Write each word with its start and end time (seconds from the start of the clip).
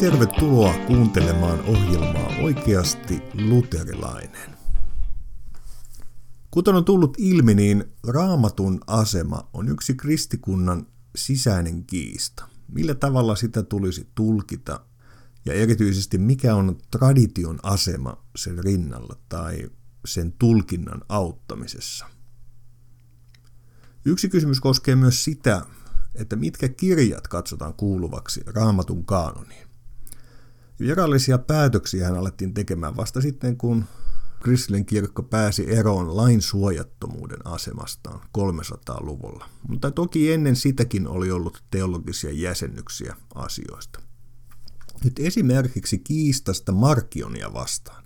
tervetuloa 0.00 0.74
kuuntelemaan 0.86 1.60
ohjelmaa 1.60 2.32
Oikeasti 2.42 3.22
luterilainen. 3.48 4.50
Kuten 6.50 6.74
on 6.74 6.84
tullut 6.84 7.14
ilmi, 7.18 7.54
niin 7.54 7.84
raamatun 8.06 8.80
asema 8.86 9.48
on 9.52 9.68
yksi 9.68 9.94
kristikunnan 9.94 10.86
sisäinen 11.16 11.84
kiista. 11.84 12.48
Millä 12.68 12.94
tavalla 12.94 13.36
sitä 13.36 13.62
tulisi 13.62 14.08
tulkita 14.14 14.80
ja 15.44 15.54
erityisesti 15.54 16.18
mikä 16.18 16.54
on 16.54 16.78
tradition 16.90 17.58
asema 17.62 18.24
sen 18.36 18.64
rinnalla 18.64 19.16
tai 19.28 19.70
sen 20.04 20.32
tulkinnan 20.32 21.02
auttamisessa. 21.08 22.06
Yksi 24.04 24.28
kysymys 24.28 24.60
koskee 24.60 24.96
myös 24.96 25.24
sitä, 25.24 25.66
että 26.14 26.36
mitkä 26.36 26.68
kirjat 26.68 27.28
katsotaan 27.28 27.74
kuuluvaksi 27.74 28.42
raamatun 28.46 29.04
kaanoniin. 29.04 29.69
Virallisia 30.80 31.38
päätöksiä 31.38 32.06
hän 32.06 32.16
alettiin 32.16 32.54
tekemään 32.54 32.96
vasta 32.96 33.20
sitten, 33.20 33.56
kun 33.56 33.84
kristillinen 34.42 34.86
kirkko 34.86 35.22
pääsi 35.22 35.72
eroon 35.72 36.16
lain 36.16 36.42
suojattomuuden 36.42 37.46
asemastaan 37.46 38.20
300-luvulla. 38.38 39.48
Mutta 39.68 39.90
toki 39.90 40.32
ennen 40.32 40.56
sitäkin 40.56 41.08
oli 41.08 41.30
ollut 41.30 41.62
teologisia 41.70 42.32
jäsennyksiä 42.32 43.16
asioista. 43.34 44.00
Nyt 45.04 45.18
esimerkiksi 45.18 45.98
kiistasta 45.98 46.72
Markionia 46.72 47.52
vastaan. 47.52 48.04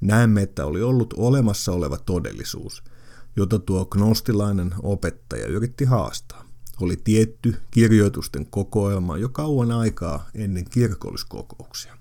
Näemme, 0.00 0.42
että 0.42 0.66
oli 0.66 0.82
ollut 0.82 1.14
olemassa 1.16 1.72
oleva 1.72 1.98
todellisuus, 1.98 2.82
jota 3.36 3.58
tuo 3.58 3.86
gnostilainen 3.86 4.74
opettaja 4.82 5.46
yritti 5.46 5.84
haastaa. 5.84 6.44
Oli 6.80 6.96
tietty 7.04 7.56
kirjoitusten 7.70 8.46
kokoelma 8.46 9.18
jo 9.18 9.28
kauan 9.28 9.70
aikaa 9.70 10.28
ennen 10.34 10.64
kirkolliskokouksia. 10.70 11.95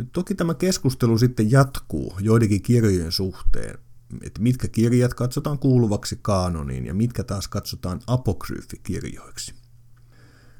Nyt 0.00 0.12
toki 0.12 0.34
tämä 0.34 0.54
keskustelu 0.54 1.18
sitten 1.18 1.50
jatkuu 1.50 2.14
joidenkin 2.20 2.62
kirjojen 2.62 3.12
suhteen, 3.12 3.78
että 4.22 4.42
mitkä 4.42 4.68
kirjat 4.68 5.14
katsotaan 5.14 5.58
kuuluvaksi 5.58 6.18
kaanoniin 6.22 6.86
ja 6.86 6.94
mitkä 6.94 7.24
taas 7.24 7.48
katsotaan 7.48 8.00
apokryyfikirjoiksi. 8.06 9.54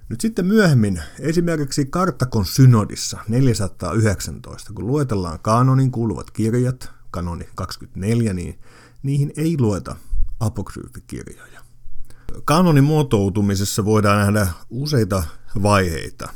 Nyt 0.09 0.21
sitten 0.21 0.47
myöhemmin, 0.47 1.03
esimerkiksi 1.19 1.87
Kartakon 1.87 2.47
synodissa 2.47 3.19
419, 3.29 4.73
kun 4.73 4.87
luetellaan 4.87 5.39
kaanonin 5.39 5.91
kuuluvat 5.91 6.31
kirjat, 6.31 6.91
kanoni 7.11 7.49
24, 7.55 8.33
niin 8.33 8.59
niihin 9.03 9.33
ei 9.37 9.57
lueta 9.59 9.97
apokryyfikirjoja. 10.41 11.61
Kanonin 12.45 12.85
muotoutumisessa 12.85 13.85
voidaan 13.85 14.19
nähdä 14.19 14.53
useita 14.71 15.23
vaiheita, 15.63 16.29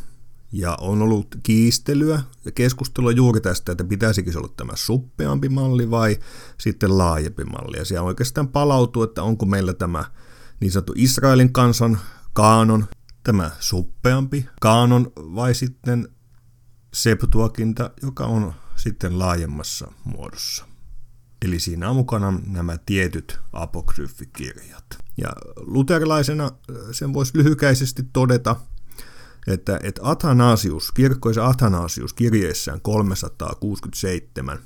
ja 0.54 0.76
on 0.80 1.02
ollut 1.02 1.36
kiistelyä 1.42 2.22
ja 2.44 2.52
keskustelua 2.52 3.10
juuri 3.10 3.40
tästä, 3.40 3.72
että 3.72 3.84
pitäisikö 3.84 4.32
se 4.32 4.38
olla 4.38 4.52
tämä 4.56 4.72
suppeampi 4.76 5.48
malli 5.48 5.90
vai 5.90 6.18
sitten 6.58 6.98
laajempi 6.98 7.44
malli. 7.44 7.76
Ja 7.76 7.84
siellä 7.84 8.06
oikeastaan 8.06 8.48
palautuu, 8.48 9.02
että 9.02 9.22
onko 9.22 9.46
meillä 9.46 9.74
tämä 9.74 10.04
niin 10.60 10.72
sanottu 10.72 10.92
Israelin 10.96 11.52
kansan 11.52 11.98
kaanon, 12.32 12.86
tämä 13.22 13.50
suppeampi 13.60 14.46
kaanon 14.60 15.12
vai 15.16 15.54
sitten 15.54 16.08
Septuakinta, 16.94 17.90
joka 18.02 18.26
on 18.26 18.52
sitten 18.76 19.18
laajemmassa 19.18 19.92
muodossa. 20.04 20.64
Eli 21.44 21.60
siinä 21.60 21.90
on 21.90 21.96
mukana 21.96 22.40
nämä 22.46 22.78
tietyt 22.86 23.40
apokryfikirjat. 23.52 24.84
Ja 25.16 25.28
luterilaisena 25.56 26.50
sen 26.92 27.12
voisi 27.14 27.38
lyhykäisesti 27.38 28.02
todeta, 28.12 28.56
että, 29.46 29.80
että 29.82 30.00
Athanasius, 30.04 30.92
kirkkoisa 30.92 31.46
Athanasius 31.46 32.12
kirjeessään 32.12 32.80
367 32.80 34.58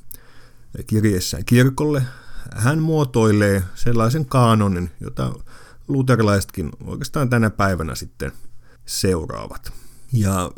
kirjeessään 0.86 1.44
kirkolle, 1.44 2.02
hän 2.56 2.78
muotoilee 2.78 3.62
sellaisen 3.74 4.26
kaanonin, 4.26 4.90
jota 5.00 5.34
luterilaisetkin 5.88 6.70
oikeastaan 6.84 7.30
tänä 7.30 7.50
päivänä 7.50 7.94
sitten 7.94 8.32
seuraavat. 8.86 9.72
Ja 10.12 10.50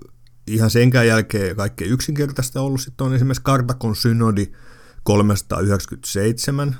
ihan 0.46 0.70
senkään 0.70 1.06
jälkeen 1.06 1.56
kaikkein 1.56 1.90
yksinkertaista 1.90 2.60
ollut 2.60 2.80
sitten 2.80 3.06
on 3.06 3.14
esimerkiksi 3.14 3.42
Kartakon 3.42 3.96
synodi 3.96 4.46
397, 5.02 6.76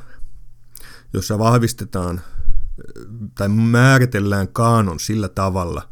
jossa 1.12 1.38
vahvistetaan 1.38 2.20
tai 3.34 3.48
määritellään 3.48 4.48
kaanon 4.48 5.00
sillä 5.00 5.28
tavalla, 5.28 5.88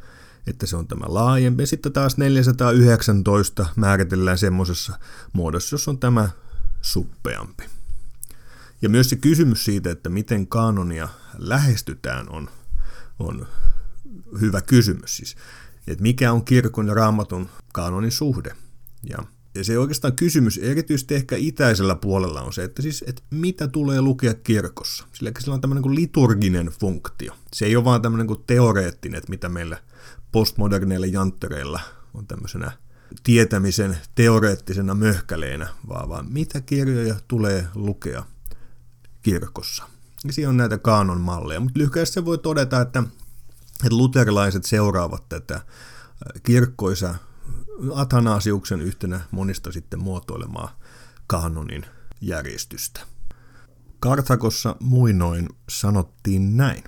että 0.48 0.66
se 0.66 0.76
on 0.76 0.88
tämä 0.88 1.04
laajempi. 1.08 1.66
Sitten 1.66 1.92
taas 1.92 2.16
419 2.16 3.66
määritellään 3.76 4.38
semmoisessa 4.38 4.98
muodossa, 5.32 5.74
jos 5.74 5.88
on 5.88 5.98
tämä 5.98 6.28
suppeampi. 6.82 7.64
Ja 8.82 8.88
myös 8.88 9.10
se 9.10 9.16
kysymys 9.16 9.64
siitä, 9.64 9.90
että 9.90 10.08
miten 10.08 10.46
kanonia 10.46 11.08
lähestytään, 11.38 12.28
on, 12.30 12.50
on 13.18 13.46
hyvä 14.40 14.60
kysymys. 14.60 15.16
Siis, 15.16 15.36
että 15.86 16.02
mikä 16.02 16.32
on 16.32 16.44
kirkon 16.44 16.88
ja 16.88 16.94
raamatun 16.94 17.48
kanonin 17.72 18.12
suhde. 18.12 18.56
Ja, 19.10 19.18
ja 19.54 19.64
se 19.64 19.78
oikeastaan 19.78 20.16
kysymys, 20.16 20.58
erityisesti 20.58 21.14
ehkä 21.14 21.36
itäisellä 21.38 21.94
puolella, 21.94 22.42
on 22.42 22.52
se, 22.52 22.64
että, 22.64 22.82
siis, 22.82 23.04
että 23.06 23.22
mitä 23.30 23.68
tulee 23.68 24.00
lukea 24.00 24.34
kirkossa. 24.34 25.04
Sillä 25.12 25.32
sillä 25.38 25.54
on 25.54 25.60
tämmöinen 25.60 25.82
kuin 25.82 25.94
liturginen 25.94 26.66
funktio. 26.80 27.34
Se 27.52 27.66
ei 27.66 27.76
ole 27.76 27.84
vaan 27.84 28.02
tämmöinen 28.02 28.26
kuin 28.26 28.44
teoreettinen, 28.46 29.18
että 29.18 29.30
mitä 29.30 29.48
meillä 29.48 29.78
postmoderneilla 30.32 31.06
janttereilla 31.06 31.80
on 32.14 32.26
tämmöisenä 32.26 32.72
tietämisen 33.22 33.98
teoreettisena 34.14 34.94
möhkäleenä, 34.94 35.68
vaan, 35.88 36.08
vaan 36.08 36.32
mitä 36.32 36.60
kirjoja 36.60 37.14
tulee 37.28 37.68
lukea 37.74 38.24
kirkossa. 39.22 39.84
Ja 40.26 40.32
siinä 40.32 40.48
on 40.48 40.56
näitä 40.56 40.78
kaanon 40.78 41.20
malleja, 41.20 41.60
mutta 41.60 41.78
lyhyesti 41.78 42.14
se 42.14 42.24
voi 42.24 42.38
todeta, 42.38 42.80
että, 42.80 43.02
että 43.84 43.96
luterilaiset 43.96 44.64
seuraavat 44.64 45.28
tätä 45.28 45.60
kirkkoisa 46.42 47.14
Athanasiuksen 47.94 48.80
yhtenä 48.80 49.20
monista 49.30 49.72
sitten 49.72 50.02
muotoilemaa 50.02 50.78
kanonin 51.26 51.86
järjestystä. 52.20 53.00
Kartakossa 54.00 54.76
muinoin 54.80 55.48
sanottiin 55.70 56.56
näin. 56.56 56.84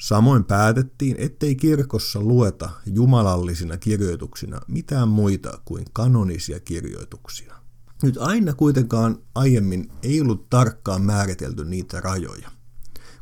Samoin 0.00 0.44
päätettiin, 0.44 1.16
ettei 1.18 1.56
kirkossa 1.56 2.20
lueta 2.20 2.70
jumalallisina 2.86 3.76
kirjoituksina 3.76 4.60
mitään 4.68 5.08
muita 5.08 5.60
kuin 5.64 5.84
kanonisia 5.92 6.60
kirjoituksia. 6.60 7.54
Nyt 8.02 8.16
aina 8.18 8.54
kuitenkaan 8.54 9.18
aiemmin 9.34 9.90
ei 10.02 10.20
ollut 10.20 10.50
tarkkaan 10.50 11.02
määritelty 11.02 11.64
niitä 11.64 12.00
rajoja. 12.00 12.50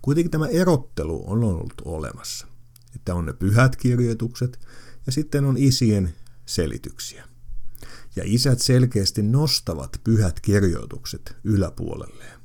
Kuitenkin 0.03 0.31
tämä 0.31 0.47
erottelu 0.47 1.25
on 1.27 1.45
ollut 1.45 1.83
olemassa. 1.85 2.47
Että 2.95 3.15
on 3.15 3.27
ne 3.27 3.33
pyhät 3.33 3.77
kirjoitukset 3.77 4.61
ja 5.07 5.13
sitten 5.13 5.45
on 5.45 5.57
isien 5.57 6.15
selityksiä. 6.47 7.25
Ja 8.17 8.23
isät 8.27 8.61
selkeästi 8.61 9.23
nostavat 9.23 10.01
pyhät 10.05 10.41
kirjoitukset 10.41 11.37
yläpuolelleen. 11.45 12.41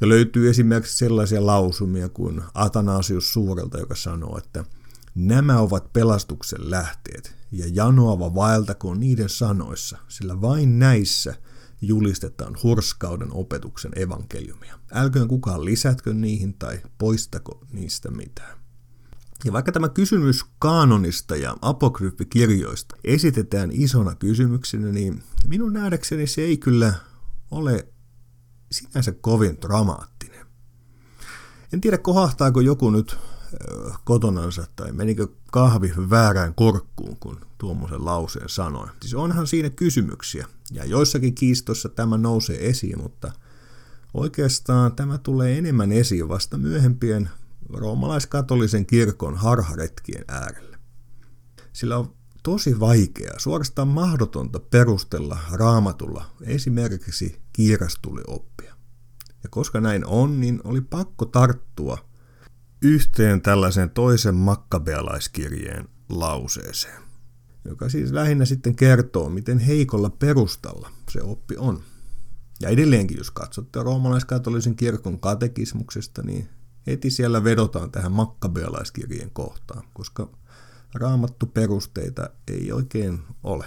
Ja 0.00 0.08
löytyy 0.08 0.50
esimerkiksi 0.50 0.98
sellaisia 0.98 1.46
lausumia 1.46 2.08
kuin 2.08 2.42
Atanasius 2.54 3.32
Suurelta, 3.32 3.78
joka 3.78 3.94
sanoo, 3.94 4.38
että 4.38 4.64
nämä 5.14 5.60
ovat 5.60 5.92
pelastuksen 5.92 6.70
lähteet, 6.70 7.36
ja 7.52 7.66
janoava 7.72 8.34
vaeltakoon 8.34 9.00
niiden 9.00 9.28
sanoissa, 9.28 9.98
sillä 10.08 10.40
vain 10.40 10.78
näissä 10.78 11.34
julistetaan 11.80 12.56
hurskauden 12.62 13.32
opetuksen 13.32 13.92
evankeliumia. 13.96 14.78
Älköön 14.92 15.28
kukaan 15.28 15.64
lisätkö 15.64 16.14
niihin 16.14 16.54
tai 16.54 16.80
poistako 16.98 17.64
niistä 17.72 18.10
mitään. 18.10 18.63
Ja 19.44 19.52
vaikka 19.52 19.72
tämä 19.72 19.88
kysymys 19.88 20.44
kaanonista 20.58 21.36
ja 21.36 21.56
apokryffikirjoista 21.62 22.96
esitetään 23.04 23.70
isona 23.72 24.14
kysymyksenä, 24.14 24.88
niin 24.88 25.22
minun 25.46 25.72
nähdäkseni 25.72 26.26
se 26.26 26.42
ei 26.42 26.56
kyllä 26.56 26.94
ole 27.50 27.88
sinänsä 28.72 29.12
kovin 29.12 29.58
dramaattinen. 29.62 30.46
En 31.72 31.80
tiedä, 31.80 31.98
kohahtaako 31.98 32.60
joku 32.60 32.90
nyt 32.90 33.16
kotonansa 34.04 34.66
tai 34.76 34.92
menikö 34.92 35.28
kahvi 35.52 35.92
väärään 36.10 36.54
korkkuun, 36.54 37.16
kun 37.20 37.40
tuommoisen 37.58 38.04
lauseen 38.04 38.48
sanoi. 38.48 38.88
Siis 39.00 39.14
onhan 39.14 39.46
siinä 39.46 39.70
kysymyksiä, 39.70 40.46
ja 40.72 40.84
joissakin 40.84 41.34
kiistossa 41.34 41.88
tämä 41.88 42.16
nousee 42.16 42.68
esiin, 42.68 43.02
mutta 43.02 43.32
oikeastaan 44.14 44.96
tämä 44.96 45.18
tulee 45.18 45.58
enemmän 45.58 45.92
esiin 45.92 46.28
vasta 46.28 46.58
myöhempien 46.58 47.30
roomalaiskatolisen 47.72 48.86
kirkon 48.86 49.36
harharetkien 49.36 50.24
äärellä. 50.28 50.78
Sillä 51.72 51.98
on 51.98 52.14
tosi 52.42 52.80
vaikea, 52.80 53.32
suorastaan 53.36 53.88
mahdotonta 53.88 54.60
perustella 54.60 55.38
raamatulla 55.52 56.24
esimerkiksi 56.42 57.40
kiirastuli 57.52 58.22
oppia. 58.26 58.74
Ja 59.42 59.48
koska 59.50 59.80
näin 59.80 60.06
on, 60.06 60.40
niin 60.40 60.60
oli 60.64 60.80
pakko 60.80 61.24
tarttua 61.24 61.98
yhteen 62.82 63.42
tällaisen 63.42 63.90
toisen 63.90 64.34
makkabealaiskirjeen 64.34 65.88
lauseeseen. 66.08 67.02
joka 67.64 67.88
siis 67.88 68.12
lähinnä 68.12 68.44
sitten 68.44 68.76
kertoo, 68.76 69.28
miten 69.28 69.58
heikolla 69.58 70.10
perustalla 70.10 70.90
se 71.10 71.22
oppi 71.22 71.56
on. 71.56 71.82
Ja 72.60 72.68
edelleenkin, 72.68 73.18
jos 73.18 73.30
katsotte 73.30 73.82
roomalaiskatolisen 73.82 74.76
kirkon 74.76 75.20
katekismuksesta, 75.20 76.22
niin 76.22 76.48
heti 76.86 77.10
siellä 77.10 77.44
vedotaan 77.44 77.90
tähän 77.90 78.12
makkabealaiskirjeen 78.12 79.30
kohtaan, 79.30 79.82
koska 79.92 80.28
raamattu 80.94 81.46
perusteita 81.46 82.30
ei 82.48 82.72
oikein 82.72 83.22
ole. 83.42 83.66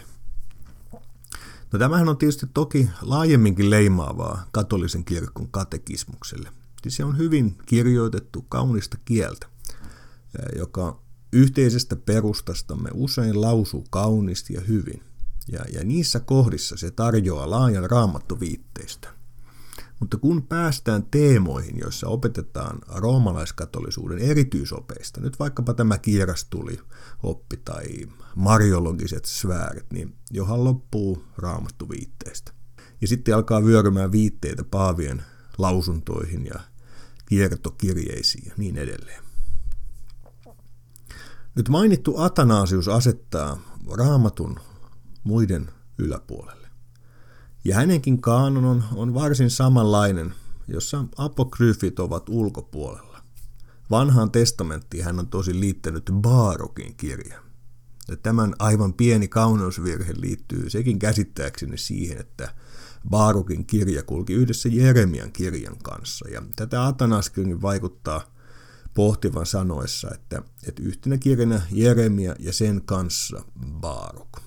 No 1.74 1.80
tämähän 1.80 2.10
on 2.10 2.18
tietysti 2.18 2.46
toki 2.54 2.90
laajemminkin 3.02 3.70
leimaavaa 3.70 4.46
katolisen 4.52 5.06
kirkon 5.06 5.48
katekismukselle. 5.52 6.50
Siis 6.82 6.96
se 6.96 7.06
on 7.06 7.18
hyvin 7.18 7.58
kirjoitettu 7.66 8.46
kaunista 8.50 8.98
kieltä, 9.06 9.48
joka 10.56 11.02
yhteisestä 11.34 11.96
perustastamme 11.96 12.90
usein 12.94 13.42
lausuu 13.42 13.86
kauniisti 13.90 14.54
ja 14.54 14.62
hyvin. 14.62 15.04
Ja, 15.52 15.60
ja 15.74 15.84
niissä 15.84 16.20
kohdissa 16.20 16.78
se 16.78 16.92
tarjoaa 16.92 17.50
laajan 17.50 17.90
raamattoviitteistä. 17.90 19.17
Mutta 20.00 20.18
kun 20.18 20.44
päästään 20.44 21.06
teemoihin, 21.12 21.80
joissa 21.80 22.08
opetetaan 22.08 22.80
roomalaiskatolisuuden 22.88 24.20
erityisopeista, 24.20 25.22
nyt 25.22 25.40
vaikkapa 25.40 25.74
tämä 25.74 25.98
kiirastuli 25.98 26.80
oppi 27.24 27.58
tai 27.58 27.86
mariologiset 28.36 29.26
sfäärit, 29.26 29.92
niin 29.94 30.16
johan 30.32 30.64
loppuu 30.64 31.24
raamattu 31.38 31.90
viitteistä. 31.90 32.52
Ja 33.02 33.08
sitten 33.08 33.36
alkaa 33.36 33.64
vyörymään 33.64 34.12
viitteitä 34.12 34.64
paavien 34.64 35.24
lausuntoihin 35.58 36.46
ja 36.46 36.60
kiertokirjeisiin 37.26 38.48
ja 38.48 38.54
niin 38.58 38.78
edelleen. 38.78 39.24
Nyt 41.56 41.70
mainittu 41.70 42.18
Atanasius 42.18 42.88
asettaa 42.88 43.60
raamatun 43.98 44.60
muiden 45.24 45.70
yläpuolelle. 45.98 46.67
Ja 47.68 47.76
hänenkin 47.76 48.22
kaanon 48.22 48.66
on, 48.66 48.84
on 48.96 49.14
varsin 49.14 49.50
samanlainen, 49.50 50.34
jossa 50.68 51.06
apokryfit 51.18 52.00
ovat 52.00 52.30
ulkopuolella. 52.30 53.22
Vanhaan 53.92 54.32
testamenttiin 54.32 55.06
hän 55.06 55.20
on 55.20 55.28
tosi 55.28 55.60
liittänyt 55.60 56.10
Baarokin 56.14 56.96
kirjan. 56.98 57.44
Ja 58.10 58.18
tämän 58.18 58.54
aivan 58.60 58.94
pieni 58.94 59.28
kauneusvirhe 59.28 60.14
liittyy 60.18 60.70
sekin 60.70 61.00
käsittääkseni 61.00 61.78
siihen, 61.78 62.18
että 62.18 62.54
Baarukin 63.10 63.66
kirja 63.66 64.04
kulki 64.04 64.34
yhdessä 64.34 64.70
Jeremian 64.70 65.32
kirjan 65.32 65.78
kanssa. 65.84 66.30
Ja 66.30 66.42
tätä 66.56 66.86
Atanaskin 66.86 67.62
vaikuttaa 67.62 68.22
pohtivan 68.94 69.46
sanoessa, 69.46 70.10
että, 70.14 70.42
että 70.68 70.84
yhtenä 70.84 71.18
kirjana 71.18 71.62
Jeremia 71.72 72.36
ja 72.40 72.54
sen 72.54 72.82
kanssa 72.86 73.44
Baaruk. 73.80 74.47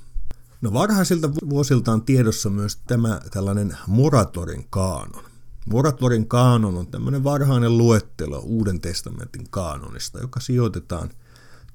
No 0.60 0.72
varhaisilta 0.72 1.30
vuosilta 1.34 1.92
on 1.92 2.02
tiedossa 2.02 2.50
myös 2.50 2.76
tämä 2.76 3.20
tällainen 3.30 3.76
Moratorin 3.86 4.66
kaanon. 4.70 5.24
Moratorin 5.66 6.28
kaanon 6.28 6.76
on 6.76 6.86
tämmöinen 6.86 7.24
varhainen 7.24 7.78
luettelo 7.78 8.38
Uuden 8.38 8.80
testamentin 8.80 9.50
kaanonista, 9.50 10.18
joka 10.18 10.40
sijoitetaan 10.40 11.10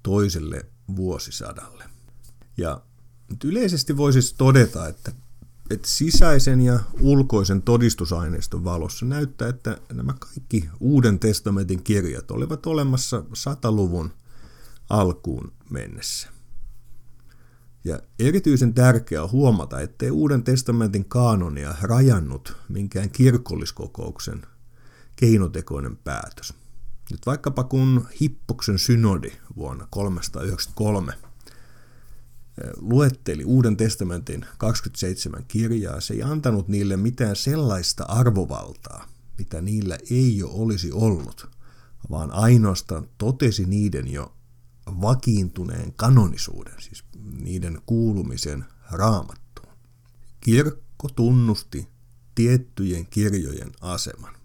toiselle 0.04 0.66
vuosisadalle. 0.96 1.84
Ja 2.58 2.82
yleisesti 3.44 3.98
voisi 3.98 4.22
siis 4.22 4.34
todeta, 4.34 4.88
että, 4.88 5.12
että 5.70 5.88
sisäisen 5.88 6.62
ja 6.62 6.80
ulkoisen 7.00 7.62
todistusaineiston 7.62 8.64
valossa 8.64 9.06
näyttää, 9.06 9.50
että 9.50 9.78
nämä 9.94 10.14
kaikki 10.20 10.70
Uuden 10.80 11.20
testamentin 11.20 11.84
kirjat 11.84 12.32
olivat 12.32 12.66
olemassa 12.66 13.24
sataluvun 13.34 14.12
alkuun 14.90 15.52
mennessä. 15.70 16.35
Ja 17.86 18.00
erityisen 18.20 18.74
tärkeää 18.74 19.24
on 19.24 19.32
huomata, 19.32 19.82
ettei 19.82 20.12
Uuden 20.12 20.44
testamentin 20.44 21.06
kaanonia 21.06 21.76
rajannut 21.82 22.58
minkään 22.70 23.10
kirkolliskokouksen 23.10 24.42
keinotekoinen 25.16 25.98
päätös. 25.98 26.54
Nyt 27.12 27.26
vaikkapa 27.26 27.64
kun 27.64 28.08
Hippoksen 28.22 28.80
synodi 28.80 29.32
vuonna 29.56 29.88
393 29.90 31.14
eh, 31.14 31.20
luetteli 32.78 33.46
Uuden 33.46 33.78
testamentin 33.78 34.46
27 34.58 35.46
kirjaa, 35.48 36.02
se 36.02 36.14
ei 36.14 36.24
antanut 36.24 36.68
niille 36.68 36.98
mitään 36.98 37.36
sellaista 37.36 38.04
arvovaltaa, 38.04 39.08
mitä 39.38 39.62
niillä 39.62 39.98
ei 40.12 40.38
jo 40.38 40.50
olisi 40.50 40.92
ollut, 40.92 41.50
vaan 42.10 42.32
ainoastaan 42.32 43.08
totesi 43.18 43.66
niiden 43.66 44.12
jo 44.12 44.34
vakiintuneen 44.88 45.94
kanonisuuden, 45.94 46.82
siis 46.82 47.04
niiden 47.32 47.82
kuulumisen 47.86 48.66
raamattuun. 48.92 49.74
Kirkko 50.40 51.10
tunnusti 51.10 51.88
tiettyjen 52.36 53.06
kirjojen 53.06 53.72
aseman. 53.82 54.36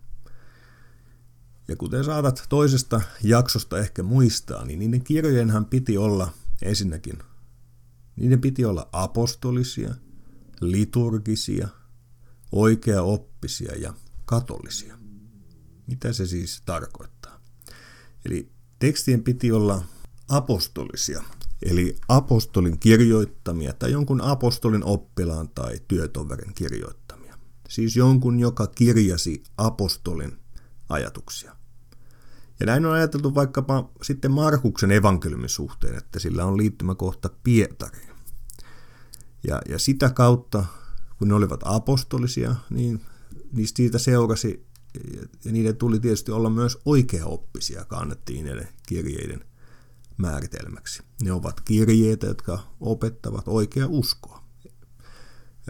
Ja 1.68 1.76
kuten 1.76 2.04
saatat 2.04 2.46
toisesta 2.48 3.00
jaksosta 3.22 3.78
ehkä 3.78 4.02
muistaa, 4.02 4.64
niin 4.64 4.78
niiden 4.78 5.04
kirjojenhan 5.04 5.66
piti 5.66 5.98
olla 5.98 6.32
ensinnäkin, 6.62 7.18
niiden 8.16 8.40
piti 8.40 8.64
olla 8.64 8.88
apostolisia, 8.92 9.94
liturgisia, 10.60 11.68
oikeaoppisia 12.52 13.76
ja 13.76 13.94
katolisia. 14.24 14.98
Mitä 15.86 16.12
se 16.12 16.26
siis 16.26 16.62
tarkoittaa? 16.64 17.40
Eli 18.24 18.52
tekstien 18.78 19.22
piti 19.22 19.52
olla 19.52 19.84
apostolisia, 20.30 21.22
eli 21.62 21.96
apostolin 22.08 22.78
kirjoittamia 22.78 23.72
tai 23.72 23.92
jonkun 23.92 24.20
apostolin 24.20 24.84
oppilaan 24.84 25.48
tai 25.48 25.80
työtoverin 25.88 26.54
kirjoittamia. 26.54 27.38
Siis 27.68 27.96
jonkun, 27.96 28.40
joka 28.40 28.66
kirjasi 28.66 29.42
apostolin 29.56 30.38
ajatuksia. 30.88 31.56
Ja 32.60 32.66
näin 32.66 32.86
on 32.86 32.92
ajateltu 32.92 33.34
vaikkapa 33.34 33.90
sitten 34.02 34.30
Markuksen 34.30 34.90
evankeliumin 34.90 35.48
suhteen, 35.48 35.98
että 35.98 36.18
sillä 36.18 36.44
on 36.44 36.56
liittymäkohta 36.56 37.30
Pietariin. 37.42 38.10
Ja, 39.46 39.60
ja 39.68 39.78
sitä 39.78 40.10
kautta, 40.10 40.64
kun 41.18 41.28
ne 41.28 41.34
olivat 41.34 41.60
apostolisia, 41.64 42.54
niin 42.70 43.00
niistä 43.52 43.76
siitä 43.76 43.98
seurasi, 43.98 44.66
ja 45.44 45.52
niiden 45.52 45.76
tuli 45.76 46.00
tietysti 46.00 46.32
olla 46.32 46.50
myös 46.50 46.78
oikeaoppisia, 46.84 47.84
kannettiin 47.84 48.44
niiden 48.44 48.68
kirjeiden 48.86 49.44
määritelmäksi. 50.20 51.02
Ne 51.22 51.32
ovat 51.32 51.60
kirjeitä, 51.60 52.26
jotka 52.26 52.58
opettavat 52.80 53.48
oikea 53.48 53.86
uskoa. 53.88 54.44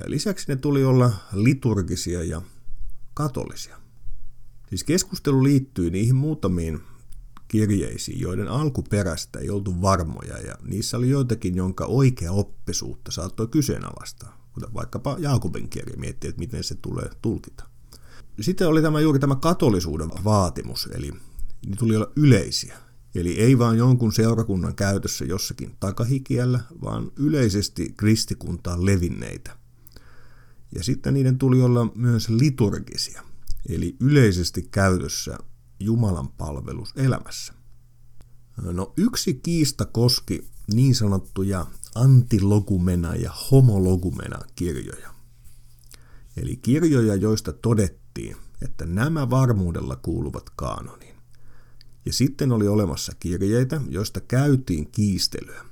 Lisäksi 0.07 0.49
ne 0.49 0.57
tuli 0.57 0.85
olla 0.85 1.12
liturgisia 1.33 2.25
ja 2.25 2.42
katolisia. 3.14 3.76
Siis 4.69 4.85
keskustelu 4.85 5.45
liittyy 5.45 5.90
niihin 5.90 6.14
muutamiin 6.14 6.80
kirjeisiin, 7.49 8.21
joiden 8.21 8.49
alkuperästä 8.49 9.38
ei 9.38 9.50
oltu 9.50 9.83
varmoja, 9.83 10.38
ja 10.38 10.54
niissä 10.62 10.97
oli 10.97 11.11
joitakin, 11.11 11.54
jonka 11.54 11.87
oikea 11.87 12.33
oppisuutta 12.33 13.11
saattoi 13.11 13.49
kyseenalaistaa, 13.49 14.49
kuten 14.52 14.75
vaikkapa 14.75 15.16
Jaakobin 15.19 15.69
kirja 15.69 15.97
miettii, 15.97 16.28
että 16.28 16.38
miten 16.38 16.64
se 16.64 16.75
tulee 16.75 17.11
tulkita. 17.23 17.64
Sitten 18.40 18.69
oli 18.69 18.83
tämä 18.83 19.00
juuri 19.00 19.19
tämä 19.19 19.37
katolisuuden 19.37 20.11
vaatimus, 20.25 20.88
eli 20.95 21.12
ne 21.66 21.76
tuli 21.78 21.97
olla 21.97 22.12
yleisiä. 22.16 22.78
Eli 23.14 23.40
ei 23.40 23.58
vain 23.58 23.78
jonkun 23.78 24.12
seurakunnan 24.12 24.74
käytössä 24.74 25.24
jossakin 25.24 25.76
takahikiellä, 25.80 26.60
vaan 26.82 27.12
yleisesti 27.16 27.94
kristikuntaan 27.96 28.86
levinneitä. 28.86 29.56
Ja 30.74 30.84
sitten 30.84 31.14
niiden 31.14 31.38
tuli 31.38 31.62
olla 31.62 31.92
myös 31.94 32.28
liturgisia, 32.28 33.22
eli 33.68 33.96
yleisesti 34.00 34.68
käytössä 34.70 35.38
Jumalan 35.80 36.28
palvelus 36.28 36.92
elämässä. 36.96 37.52
No 38.62 38.92
yksi 38.96 39.34
kiista 39.34 39.84
koski 39.84 40.50
niin 40.74 40.94
sanottuja 40.94 41.66
antilogumena 41.94 43.14
ja 43.14 43.32
homologumena 43.50 44.38
kirjoja. 44.56 45.14
Eli 46.36 46.56
kirjoja, 46.56 47.14
joista 47.14 47.52
todettiin, 47.52 48.36
että 48.62 48.86
nämä 48.86 49.30
varmuudella 49.30 49.96
kuuluvat 49.96 50.50
kaanoniin. 50.56 51.09
Ja 52.07 52.12
sitten 52.12 52.52
oli 52.52 52.69
olemassa 52.69 53.12
kirjeitä, 53.21 53.80
joista 53.88 54.21
käytiin 54.21 54.90
kiistelyä. 54.90 55.64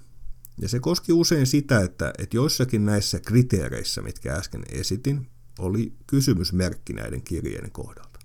Ja 0.61 0.69
se 0.69 0.81
koski 0.81 1.13
usein 1.13 1.47
sitä, 1.47 1.81
että, 1.81 2.13
että 2.19 2.37
joissakin 2.37 2.85
näissä 2.85 3.21
kriteereissä, 3.21 4.03
mitkä 4.03 4.35
äsken 4.35 4.63
esitin, 4.73 5.27
oli 5.59 5.93
kysymysmerkki 6.07 6.93
näiden 6.93 7.23
kirjeiden 7.23 7.71
kohdalta. 7.71 8.19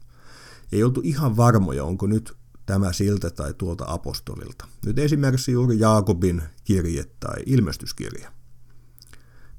Ei 0.72 0.84
oltu 0.84 1.02
ihan 1.04 1.38
varmoja, 1.38 1.84
onko 1.84 2.08
nyt 2.08 2.34
tämä 2.66 2.94
siltä 2.94 3.30
tai 3.30 3.54
tuolta 3.54 3.86
apostolilta. 3.88 4.68
Nyt 4.86 5.00
esimerkiksi 5.00 5.52
juuri 5.52 5.80
Jaakobin 5.80 6.44
kirje 6.64 7.04
tai 7.20 7.44
ilmestyskirja. 7.46 8.32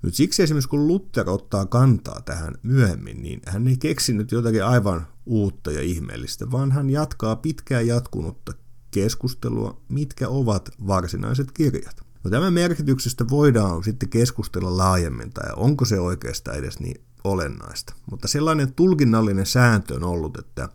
Nyt 0.05 0.15
siksi 0.15 0.43
esimerkiksi 0.43 0.69
kun 0.69 0.87
Luther 0.87 1.31
ottaa 1.31 1.67
kantaa 1.67 2.21
tähän 2.21 2.55
myöhemmin, 2.63 3.23
niin 3.23 3.41
hän 3.47 3.69
ei 3.69 3.77
keksinyt 3.77 4.33
jotakin 4.33 4.65
aivan 4.65 5.07
uutta 5.27 5.73
ja 5.73 5.81
ihmeellistä, 5.81 6.51
vaan 6.51 6.73
hän 6.73 6.91
jatkaa 6.91 7.37
pitkään 7.37 7.87
jatkunutta 7.87 8.53
keskustelua, 8.91 9.81
mitkä 9.89 10.29
ovat 10.29 10.71
varsinaiset 10.87 11.53
kirjat. 11.53 11.97
No 12.25 12.31
tämän 12.31 12.53
merkityksestä 12.53 13.29
voidaan 13.31 13.85
sitten 13.85 14.09
keskustella 14.09 14.77
laajemmin, 14.77 15.33
tai 15.33 15.53
onko 15.57 15.85
se 15.85 16.01
oikeastaan 16.01 16.59
edes 16.59 16.81
niin 16.81 17.01
olennaista. 17.25 17.95
Mutta 18.11 18.29
sellainen 18.29 18.75
tulkinnallinen 18.75 19.47
sääntö 19.47 19.95
on 19.95 20.05
ollut, 20.05 20.39
että 20.39 20.69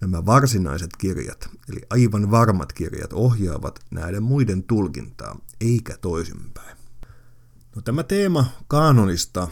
nämä 0.00 0.26
varsinaiset 0.26 0.90
kirjat, 0.98 1.48
eli 1.68 1.80
aivan 1.90 2.30
varmat 2.30 2.72
kirjat, 2.72 3.12
ohjaavat 3.12 3.80
näiden 3.90 4.22
muiden 4.22 4.62
tulkintaa, 4.62 5.40
eikä 5.60 5.96
toisinpäin. 6.00 6.83
No, 7.76 7.82
tämä 7.82 8.02
teema 8.02 8.46
kaanonista, 8.68 9.48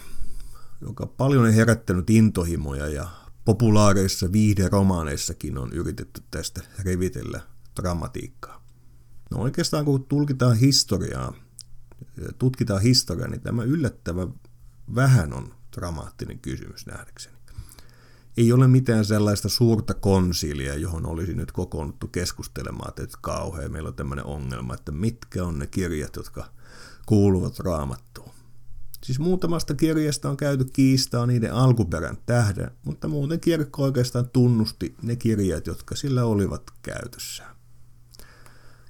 joka 0.80 1.06
paljon 1.06 1.44
on 1.44 1.52
herättänyt 1.52 2.10
intohimoja 2.10 2.88
ja 2.88 3.08
populaareissa 3.44 4.32
viihderomaaneissakin 4.32 5.58
on 5.58 5.72
yritetty 5.72 6.22
tästä 6.30 6.62
revitellä 6.78 7.40
dramatiikkaa. 7.80 8.64
No 9.30 9.38
oikeastaan 9.38 9.84
kun 9.84 10.04
tulkitaan 10.04 10.56
historiaa, 10.56 11.32
tutkitaan 12.38 12.82
historiaa, 12.82 13.28
niin 13.28 13.40
tämä 13.40 13.62
yllättävän 13.62 14.34
vähän 14.94 15.32
on 15.32 15.54
dramaattinen 15.76 16.38
kysymys 16.38 16.86
nähdäkseni. 16.86 17.36
Ei 18.36 18.52
ole 18.52 18.68
mitään 18.68 19.04
sellaista 19.04 19.48
suurta 19.48 19.94
konsilia, 19.94 20.74
johon 20.74 21.06
olisi 21.06 21.34
nyt 21.34 21.52
kokoonnuttu 21.52 22.08
keskustelemaan, 22.08 22.88
että 22.88 23.18
kauhean 23.20 23.72
meillä 23.72 23.88
on 23.88 23.94
tämmöinen 23.94 24.24
ongelma, 24.24 24.74
että 24.74 24.92
mitkä 24.92 25.44
on 25.44 25.58
ne 25.58 25.66
kirjat, 25.66 26.16
jotka 26.16 26.44
kuuluvat 27.06 27.58
raamattuun. 27.58 28.30
Siis 29.04 29.18
muutamasta 29.18 29.74
kirjasta 29.74 30.30
on 30.30 30.36
käyty 30.36 30.64
kiistaa 30.64 31.26
niiden 31.26 31.54
alkuperän 31.54 32.18
tähden, 32.26 32.70
mutta 32.84 33.08
muuten 33.08 33.40
kirkko 33.40 33.82
oikeastaan 33.82 34.28
tunnusti 34.32 34.94
ne 35.02 35.16
kirjat, 35.16 35.66
jotka 35.66 35.96
sillä 35.96 36.24
olivat 36.24 36.62
käytössään. 36.82 37.56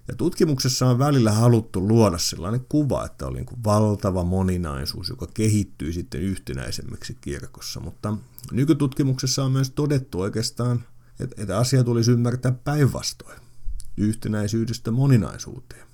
Ja 0.08 0.16
tutkimuksessa 0.16 0.86
on 0.86 0.98
välillä 0.98 1.32
haluttu 1.32 1.88
luoda 1.88 2.18
sellainen 2.18 2.66
kuva, 2.68 3.04
että 3.04 3.26
oli 3.26 3.36
niin 3.36 3.64
valtava 3.64 4.24
moninaisuus, 4.24 5.08
joka 5.08 5.26
kehittyy 5.34 5.92
sitten 5.92 6.20
yhtenäisemmiksi 6.20 7.18
kirkossa. 7.20 7.80
Mutta 7.80 8.16
nykytutkimuksessa 8.52 9.44
on 9.44 9.52
myös 9.52 9.70
todettu 9.70 10.20
oikeastaan, 10.20 10.84
että 11.36 11.58
asia 11.58 11.84
tulisi 11.84 12.10
ymmärtää 12.12 12.52
päinvastoin, 12.52 13.38
yhtenäisyydestä 13.96 14.90
moninaisuuteen. 14.90 15.91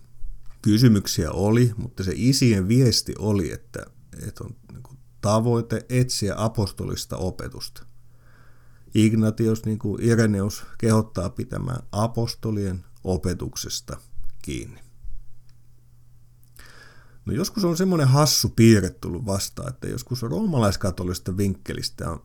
Kysymyksiä 0.63 1.31
oli, 1.31 1.73
mutta 1.77 2.05
se 2.05 2.13
isien 2.15 2.69
viesti 2.69 3.15
oli, 3.19 3.53
että, 3.53 3.87
että 4.27 4.45
on 4.45 4.57
niin 4.73 4.99
tavoite 5.21 5.87
etsiä 5.89 6.35
apostolista 6.37 7.17
opetusta. 7.17 7.87
Ignatius, 8.95 9.65
niin 9.65 9.79
kuin 9.79 10.03
Ireneus, 10.03 10.65
kehottaa 10.79 11.31
pitämään 11.31 11.83
apostolien 11.93 12.85
opetuksesta 13.05 13.97
kiinni. 14.43 14.81
No 17.27 17.33
joskus 17.33 17.65
on 17.65 17.77
semmoinen 17.77 18.09
hassu 18.09 18.49
piirre 18.49 18.91
tullut 18.91 19.27
vastaan, 19.27 19.69
että 19.69 19.89
joskus 19.89 20.23
roomalaiskatolista 20.23 21.37
vinkkelistä 21.37 22.11
on, 22.11 22.23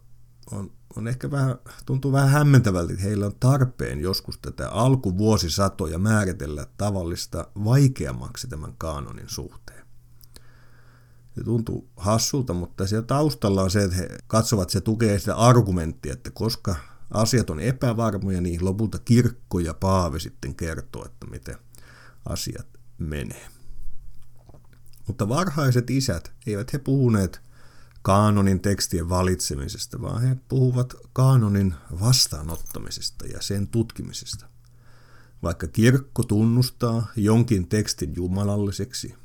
on, 0.52 0.72
on 0.96 1.08
ehkä 1.08 1.32
vähän, 1.32 1.56
tuntuu 1.86 2.12
vähän 2.12 2.30
hämmentävältä, 2.30 2.94
että 2.94 3.06
heillä 3.06 3.26
on 3.26 3.36
tarpeen 3.40 4.00
joskus 4.00 4.38
tätä 4.38 4.70
alkuvuosisatoja 4.70 6.00
määritellä 6.00 6.68
tavallista 6.78 7.48
vaikeammaksi 7.64 8.48
tämän 8.48 8.74
kaanonin 8.78 9.30
suhteen. 9.30 9.84
Se 11.36 11.44
tuntuu 11.44 11.90
hassulta, 11.98 12.54
mutta 12.54 12.88
siellä 12.88 13.06
taustalla 13.06 13.64
on 13.64 13.72
se, 13.72 13.84
että 13.84 13.96
he 13.96 14.10
katsovat, 14.28 14.64
että 14.64 14.74
se 14.74 14.82
tukee 14.82 15.20
sitä 15.20 15.36
argumenttia, 15.36 16.14
että 16.14 16.32
koska 16.32 16.76
asiat 17.12 17.50
on 17.50 17.60
epävarmoja, 17.60 18.42
niin 18.42 18.66
lopulta 18.66 19.00
kirkko 19.00 19.60
ja 19.60 19.74
paavi 19.74 20.20
sitten 20.20 20.56
kertoo, 20.56 21.06
että 21.06 21.28
miten 21.28 21.56
asiat 22.26 22.68
menee. 22.98 23.48
Mutta 25.08 25.30
varhaiset 25.30 25.90
isät, 25.90 26.32
eivät 26.48 26.74
he 26.74 26.78
puhuneet 26.78 27.42
kaanonin 28.04 28.60
tekstien 28.60 29.10
valitsemisesta, 29.10 30.02
vaan 30.02 30.22
he 30.22 30.38
puhuvat 30.48 30.94
kaanonin 31.14 31.76
vastaanottamisesta 32.00 33.26
ja 33.26 33.42
sen 33.42 33.68
tutkimisesta. 33.68 34.46
Vaikka 35.44 35.68
kirkko 35.68 36.24
tunnustaa 36.24 37.12
jonkin 37.16 37.68
tekstin 37.68 38.14
jumalalliseksi, 38.16 39.16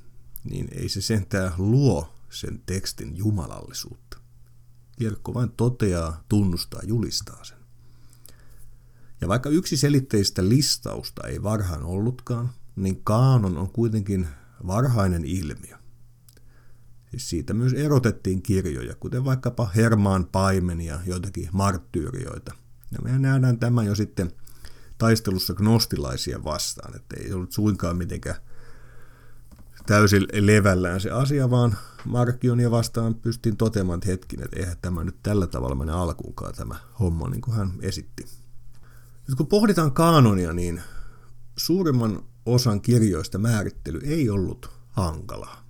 niin 0.44 0.68
ei 0.72 0.88
se 0.88 1.00
sentään 1.00 1.52
luo 1.58 2.14
sen 2.30 2.62
tekstin 2.66 3.16
jumalallisuutta. 3.16 4.18
Kirkko 4.98 5.34
vain 5.34 5.50
toteaa, 5.50 6.24
tunnustaa, 6.28 6.80
julistaa 6.84 7.44
sen. 7.44 7.58
Ja 9.20 9.28
vaikka 9.28 9.50
yksi 9.50 9.76
selitteistä 9.76 10.48
listausta 10.48 11.26
ei 11.26 11.42
varhaan 11.42 11.84
ollutkaan, 11.84 12.50
niin 12.76 13.04
kaanon 13.04 13.58
on 13.58 13.70
kuitenkin 13.70 14.28
varhainen 14.66 15.24
ilmiö. 15.24 15.77
Siis 17.10 17.30
siitä 17.30 17.54
myös 17.54 17.72
erotettiin 17.72 18.42
kirjoja, 18.42 18.94
kuten 18.94 19.24
vaikkapa 19.24 19.70
Hermaan 19.76 20.26
paimen 20.26 20.80
ja 20.80 20.98
joitakin 21.06 21.48
marttyyrioita. 21.52 22.54
Ja 22.92 22.98
me 23.02 23.18
nähdään 23.18 23.58
tämä 23.58 23.82
jo 23.82 23.94
sitten 23.94 24.32
taistelussa 24.98 25.54
gnostilaisia 25.54 26.44
vastaan, 26.44 26.96
että 26.96 27.16
ei 27.20 27.32
ollut 27.32 27.52
suinkaan 27.52 27.96
mitenkään 27.96 28.36
täysin 29.86 30.26
levällään 30.32 31.00
se 31.00 31.10
asia, 31.10 31.50
vaan 31.50 31.76
Markkionia 32.04 32.70
vastaan 32.70 33.14
pystyin 33.14 33.56
toteamaan 33.56 33.96
että 33.96 34.10
hetkin, 34.10 34.42
että 34.42 34.60
eihän 34.60 34.76
tämä 34.82 35.04
nyt 35.04 35.16
tällä 35.22 35.46
tavalla 35.46 35.74
mene 35.74 35.92
alkuunkaan 35.92 36.54
tämä 36.54 36.76
homma, 37.00 37.28
niin 37.28 37.40
kuin 37.40 37.56
hän 37.56 37.72
esitti. 37.82 38.24
Nyt 39.28 39.36
kun 39.36 39.46
pohditaan 39.46 39.92
kaanonia, 39.92 40.52
niin 40.52 40.82
suurimman 41.56 42.22
osan 42.46 42.80
kirjoista 42.80 43.38
määrittely 43.38 44.00
ei 44.04 44.30
ollut 44.30 44.70
hankalaa. 44.88 45.67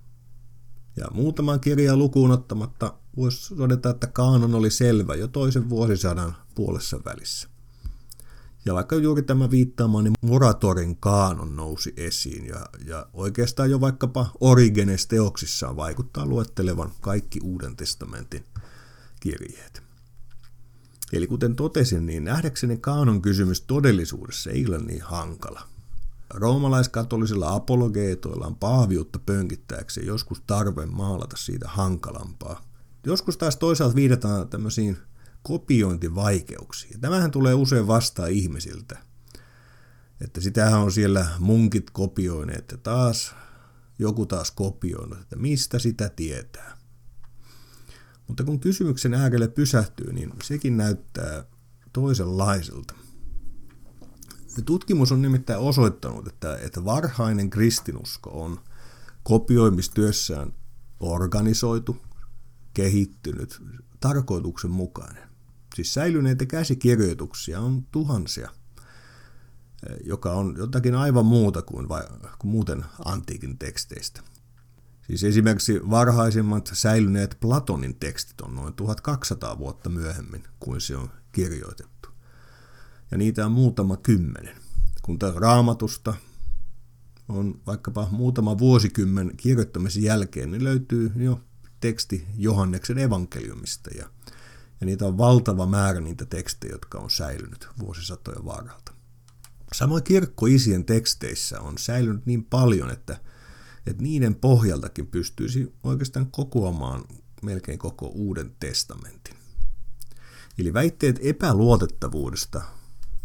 Ja 0.95 1.07
muutaman 1.13 1.59
kirjan 1.59 1.99
lukuun 1.99 2.31
ottamatta 2.31 2.93
voisi 3.17 3.55
todeta, 3.55 3.89
että 3.89 4.07
kaanon 4.07 4.55
oli 4.55 4.71
selvä 4.71 5.15
jo 5.15 5.27
toisen 5.27 5.69
vuosisadan 5.69 6.35
puolessa 6.55 6.99
välissä. 7.05 7.49
Ja 8.65 8.73
vaikka 8.73 8.95
juuri 8.95 9.21
tämä 9.21 9.51
viittaamani 9.51 10.11
Moratorin 10.21 10.97
kaanon 10.97 11.55
nousi 11.55 11.93
esiin, 11.97 12.45
ja, 12.45 12.65
ja 12.85 13.07
oikeastaan 13.13 13.71
jo 13.71 13.81
vaikkapa 13.81 14.31
Origenes 14.39 15.07
teoksissaan 15.07 15.75
vaikuttaa 15.75 16.25
luettelevan 16.25 16.91
kaikki 17.01 17.39
Uuden 17.43 17.75
testamentin 17.75 18.43
kirjeet. 19.19 19.81
Eli 21.13 21.27
kuten 21.27 21.55
totesin, 21.55 22.05
niin 22.05 22.23
nähdäkseni 22.23 22.77
kaanon 22.77 23.21
kysymys 23.21 23.61
todellisuudessa 23.61 24.49
ei 24.49 24.65
ole 24.67 24.77
niin 24.77 25.01
hankala. 25.01 25.61
Roomalaiskatolisilla 26.33 27.53
apologeetoilla 27.53 28.45
on 28.45 28.55
paaviutta 28.55 29.19
pönkittääkseen 29.19 30.07
joskus 30.07 30.41
tarve 30.47 30.85
maalata 30.85 31.37
siitä 31.37 31.67
hankalampaa. 31.67 32.61
Joskus 33.05 33.37
taas 33.37 33.57
toisaalta 33.57 33.95
viitataan 33.95 34.49
tämmöisiin 34.49 34.97
kopiointivaikeuksiin. 35.43 37.01
Tämähän 37.01 37.31
tulee 37.31 37.53
usein 37.53 37.87
vastaan 37.87 38.31
ihmisiltä. 38.31 38.97
Että 40.21 40.41
sitähän 40.41 40.79
on 40.79 40.91
siellä 40.91 41.27
munkit 41.39 41.89
kopioineet 41.89 42.71
ja 42.71 42.77
taas 42.77 43.35
joku 43.99 44.25
taas 44.25 44.51
kopioinut, 44.51 45.21
että 45.21 45.35
mistä 45.35 45.79
sitä 45.79 46.09
tietää. 46.09 46.77
Mutta 48.27 48.43
kun 48.43 48.59
kysymyksen 48.59 49.13
äärelle 49.13 49.47
pysähtyy, 49.47 50.13
niin 50.13 50.33
sekin 50.43 50.77
näyttää 50.77 51.43
toisenlaiselta. 51.93 52.93
Tutkimus 54.65 55.11
on 55.11 55.21
nimittäin 55.21 55.59
osoittanut, 55.59 56.27
että, 56.27 56.57
että 56.57 56.85
varhainen 56.85 57.49
kristinusko 57.49 58.29
on 58.41 58.59
kopioimistyössään 59.23 60.53
organisoitu, 60.99 61.97
kehittynyt, 62.73 63.61
tarkoituksenmukainen. 63.99 65.29
Siis 65.75 65.93
säilyneitä 65.93 66.45
käsikirjoituksia 66.45 67.59
on 67.59 67.85
tuhansia, 67.91 68.49
joka 70.03 70.31
on 70.31 70.55
jotakin 70.57 70.95
aivan 70.95 71.25
muuta 71.25 71.61
kuin, 71.61 71.89
vai, 71.89 72.03
kuin 72.39 72.51
muuten 72.51 72.85
antiikin 73.05 73.57
teksteistä. 73.57 74.21
Siis 75.07 75.23
esimerkiksi 75.23 75.79
varhaisimmat 75.89 76.69
säilyneet 76.73 77.37
Platonin 77.39 77.95
tekstit 77.95 78.41
on 78.41 78.55
noin 78.55 78.73
1200 78.73 79.57
vuotta 79.57 79.89
myöhemmin 79.89 80.43
kuin 80.59 80.81
se 80.81 80.97
on 80.97 81.09
kirjoitettu. 81.31 81.98
Ja 83.11 83.17
niitä 83.17 83.45
on 83.45 83.51
muutama 83.51 83.97
kymmenen. 83.97 84.57
Kun 85.01 85.19
taas 85.19 85.35
raamatusta 85.35 86.13
on 87.29 87.61
vaikkapa 87.67 88.07
muutama 88.11 88.57
vuosikymmen 88.57 89.31
kirjoittamisen 89.37 90.03
jälkeen, 90.03 90.51
niin 90.51 90.63
löytyy 90.63 91.11
jo 91.15 91.39
teksti 91.79 92.27
Johanneksen 92.37 92.97
evankeliumista 92.97 93.89
ja, 93.97 94.09
ja 94.81 94.85
niitä 94.85 95.05
on 95.05 95.17
valtava 95.17 95.65
määrä 95.65 96.01
niitä 96.01 96.25
tekstejä, 96.25 96.73
jotka 96.73 96.99
on 96.99 97.09
säilynyt 97.09 97.67
vuosisatojen 97.79 98.45
varalta. 98.45 98.93
Samoin 99.73 100.03
kirkkoisien 100.03 100.85
teksteissä 100.85 101.61
on 101.61 101.77
säilynyt 101.77 102.25
niin 102.25 102.45
paljon, 102.45 102.91
että 102.91 103.19
että 103.87 104.03
niiden 104.03 104.35
pohjaltakin 104.35 105.07
pystyisi 105.07 105.73
oikeastaan 105.83 106.31
kokoamaan 106.31 107.03
melkein 107.41 107.79
koko 107.79 108.07
uuden 108.07 108.55
testamentin. 108.59 109.35
Eli 110.57 110.73
väitteet 110.73 111.19
epäluotettavuudesta 111.23 112.61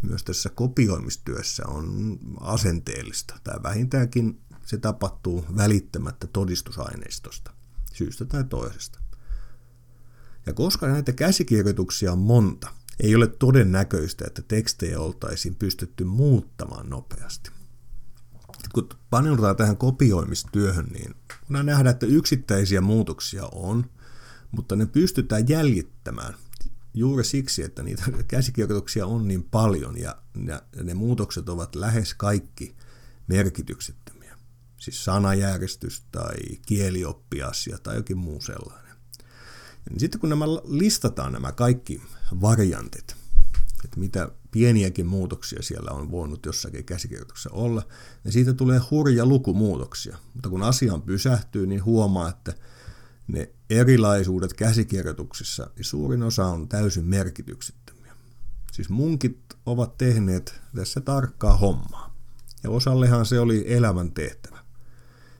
myös 0.05 0.23
tässä 0.23 0.49
kopioimistyössä 0.49 1.63
on 1.67 2.17
asenteellista 2.39 3.39
tai 3.43 3.63
vähintäänkin 3.63 4.41
se 4.65 4.77
tapahtuu 4.77 5.45
välittämättä 5.57 6.27
todistusaineistosta, 6.27 7.51
syystä 7.93 8.25
tai 8.25 8.43
toisesta. 8.43 8.99
Ja 10.45 10.53
koska 10.53 10.87
näitä 10.87 11.11
käsikirjoituksia 11.11 12.11
on 12.11 12.19
monta, 12.19 12.67
ei 12.99 13.15
ole 13.15 13.27
todennäköistä, 13.27 14.25
että 14.27 14.41
tekstejä 14.41 14.99
oltaisiin 14.99 15.55
pystytty 15.55 16.03
muuttamaan 16.03 16.89
nopeasti. 16.89 17.51
Kun 18.73 18.89
paneudutaan 19.09 19.55
tähän 19.55 19.77
kopioimistyöhön, 19.77 20.85
niin 20.85 21.15
voidaan 21.49 21.65
nähdä, 21.65 21.89
että 21.89 22.05
yksittäisiä 22.05 22.81
muutoksia 22.81 23.49
on, 23.51 23.89
mutta 24.51 24.75
ne 24.75 24.85
pystytään 24.85 25.49
jäljittämään 25.49 26.33
juuri 26.95 27.23
siksi, 27.23 27.63
että 27.63 27.83
niitä 27.83 28.03
käsikirjoituksia 28.27 29.05
on 29.05 29.27
niin 29.27 29.43
paljon 29.43 29.97
ja, 29.97 30.15
ne 30.83 30.93
muutokset 30.93 31.49
ovat 31.49 31.75
lähes 31.75 32.13
kaikki 32.13 32.75
merkityksettömiä. 33.27 34.37
Siis 34.77 35.05
sanajärjestys 35.05 36.03
tai 36.11 36.35
kielioppiasia 36.65 37.77
tai 37.77 37.95
jokin 37.95 38.17
muu 38.17 38.41
sellainen. 38.41 38.95
Ja 39.93 39.99
sitten 39.99 40.21
kun 40.21 40.29
nämä 40.29 40.45
listataan 40.67 41.33
nämä 41.33 41.51
kaikki 41.51 42.01
variantit, 42.41 43.15
että 43.83 43.99
mitä 43.99 44.29
pieniäkin 44.51 45.05
muutoksia 45.05 45.61
siellä 45.61 45.91
on 45.91 46.11
voinut 46.11 46.45
jossakin 46.45 46.85
käsikirjoituksessa 46.85 47.49
olla, 47.53 47.83
niin 48.23 48.31
siitä 48.31 48.53
tulee 48.53 48.81
hurja 48.91 49.25
luku 49.25 49.53
muutoksia. 49.53 50.17
Mutta 50.33 50.49
kun 50.49 50.63
asiaan 50.63 51.01
pysähtyy, 51.01 51.67
niin 51.67 51.85
huomaa, 51.85 52.29
että 52.29 52.53
ne 53.27 53.49
erilaisuudet 53.69 54.53
käsikirjoituksissa, 54.53 55.69
niin 55.75 55.85
suurin 55.85 56.23
osa 56.23 56.45
on 56.45 56.69
täysin 56.69 57.05
merkityksettömiä. 57.05 58.15
Siis 58.71 58.89
munkit 58.89 59.39
ovat 59.65 59.97
tehneet 59.97 60.61
tässä 60.75 61.01
tarkkaa 61.01 61.57
hommaa. 61.57 62.15
Ja 62.63 62.69
osallehan 62.69 63.25
se 63.25 63.39
oli 63.39 63.65
elämän 63.67 64.11
tehtävä. 64.11 64.65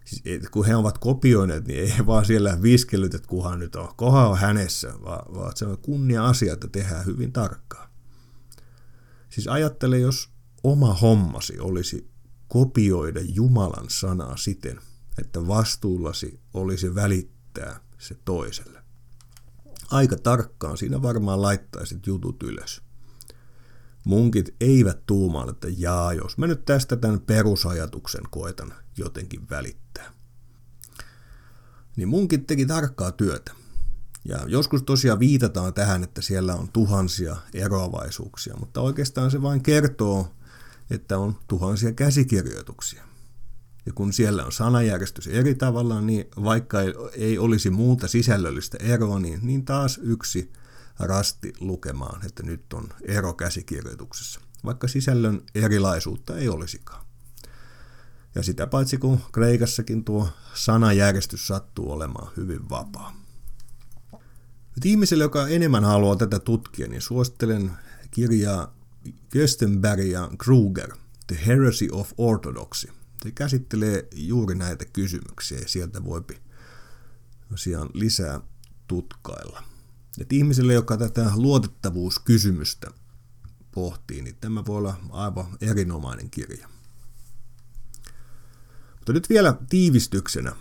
Siis, 0.05 0.49
kun 0.51 0.65
he 0.65 0.75
ovat 0.75 0.97
kopioineet, 0.97 1.67
niin 1.67 1.79
ei 1.79 2.05
vaan 2.05 2.25
siellä 2.25 2.61
viskellyt, 2.61 3.13
että 3.13 3.27
kuhan 3.27 3.59
nyt 3.59 3.75
on. 3.75 3.89
Koha 3.95 4.27
on 4.27 4.37
hänessä, 4.37 4.93
vaan, 5.03 5.35
vaan 5.35 5.51
se 5.55 5.65
on 5.65 5.77
kunnia 5.77 6.25
asia, 6.25 6.53
että 6.53 6.67
tehdään 6.67 7.05
hyvin 7.05 7.33
tarkkaa. 7.33 7.89
Siis 9.29 9.47
ajattele, 9.47 9.99
jos 9.99 10.29
oma 10.63 10.93
hommasi 10.93 11.59
olisi 11.59 12.09
kopioida 12.47 13.19
Jumalan 13.23 13.85
sanaa 13.89 14.37
siten, 14.37 14.79
että 15.17 15.47
vastuullasi 15.47 16.39
olisi 16.53 16.95
välittää 16.95 17.34
se 17.97 18.15
toiselle. 18.25 18.83
Aika 19.91 20.15
tarkkaan 20.15 20.77
siinä 20.77 21.01
varmaan 21.01 21.41
laittaisit 21.41 22.07
jutut 22.07 22.43
ylös. 22.43 22.81
Munkit 24.05 24.55
eivät 24.61 25.05
tuumaan, 25.05 25.49
että 25.49 25.67
jaa, 25.77 26.13
jos 26.13 26.37
mä 26.37 26.47
nyt 26.47 26.65
tästä 26.65 26.95
tämän 26.95 27.19
perusajatuksen 27.19 28.23
koetan 28.29 28.73
jotenkin 28.97 29.49
välittää. 29.49 30.11
Niin 31.95 32.09
munkit 32.09 32.47
teki 32.47 32.65
tarkkaa 32.65 33.11
työtä. 33.11 33.51
Ja 34.25 34.39
joskus 34.47 34.83
tosiaan 34.83 35.19
viitataan 35.19 35.73
tähän, 35.73 36.03
että 36.03 36.21
siellä 36.21 36.55
on 36.55 36.69
tuhansia 36.73 37.35
eroavaisuuksia, 37.53 38.55
mutta 38.59 38.81
oikeastaan 38.81 39.31
se 39.31 39.41
vain 39.41 39.63
kertoo, 39.63 40.33
että 40.89 41.17
on 41.17 41.35
tuhansia 41.47 41.91
käsikirjoituksia. 41.91 43.03
Ja 43.85 43.93
kun 43.93 44.13
siellä 44.13 44.45
on 44.45 44.51
sanajärjestys 44.51 45.27
eri 45.27 45.55
tavalla, 45.55 46.01
niin 46.01 46.25
vaikka 46.43 46.77
ei, 47.13 47.37
olisi 47.37 47.69
muuta 47.69 48.07
sisällöllistä 48.07 48.77
eroa, 48.81 49.19
niin, 49.19 49.39
niin 49.43 49.65
taas 49.65 49.99
yksi 50.03 50.51
rasti 50.99 51.53
lukemaan, 51.59 52.25
että 52.25 52.43
nyt 52.43 52.73
on 52.73 52.89
ero 53.01 53.33
käsikirjoituksessa, 53.33 54.39
vaikka 54.65 54.87
sisällön 54.87 55.41
erilaisuutta 55.55 56.37
ei 56.37 56.49
olisikaan. 56.49 57.05
Ja 58.35 58.43
sitä 58.43 58.67
paitsi 58.67 58.97
kun 58.97 59.19
Kreikassakin 59.31 60.03
tuo 60.03 60.29
sanajärjestys 60.53 61.47
sattuu 61.47 61.91
olemaan 61.91 62.31
hyvin 62.37 62.69
vapaa. 62.69 63.25
Nyt 64.75 64.85
ihmiselle, 64.85 65.23
joka 65.23 65.47
enemmän 65.47 65.83
haluaa 65.83 66.15
tätä 66.15 66.39
tutkia, 66.39 66.87
niin 66.87 67.01
suosittelen 67.01 67.71
kirjaa 68.11 68.75
Köstenberg 69.29 69.99
ja 69.99 70.29
Kruger, 70.37 70.91
The 71.27 71.39
Heresy 71.45 71.87
of 71.91 72.11
Orthodoxy. 72.17 72.87
Se 73.25 73.31
käsittelee 73.31 74.07
juuri 74.15 74.55
näitä 74.55 74.85
kysymyksiä 74.85 75.59
ja 75.59 75.67
sieltä 75.67 76.03
voi 76.03 76.23
tosiaan 77.49 77.89
lisää 77.93 78.41
tutkailla. 78.87 79.63
Et 80.19 80.33
ihmiselle, 80.33 80.73
joka 80.73 80.97
tätä 80.97 81.31
luotettavuuskysymystä 81.35 82.91
pohtii, 83.71 84.21
niin 84.21 84.35
tämä 84.41 84.65
voi 84.65 84.77
olla 84.77 84.97
aivan 85.09 85.45
erinomainen 85.61 86.29
kirja. 86.29 86.69
Mutta 88.95 89.13
nyt 89.13 89.29
vielä 89.29 89.57
tiivistyksenä, 89.69 90.55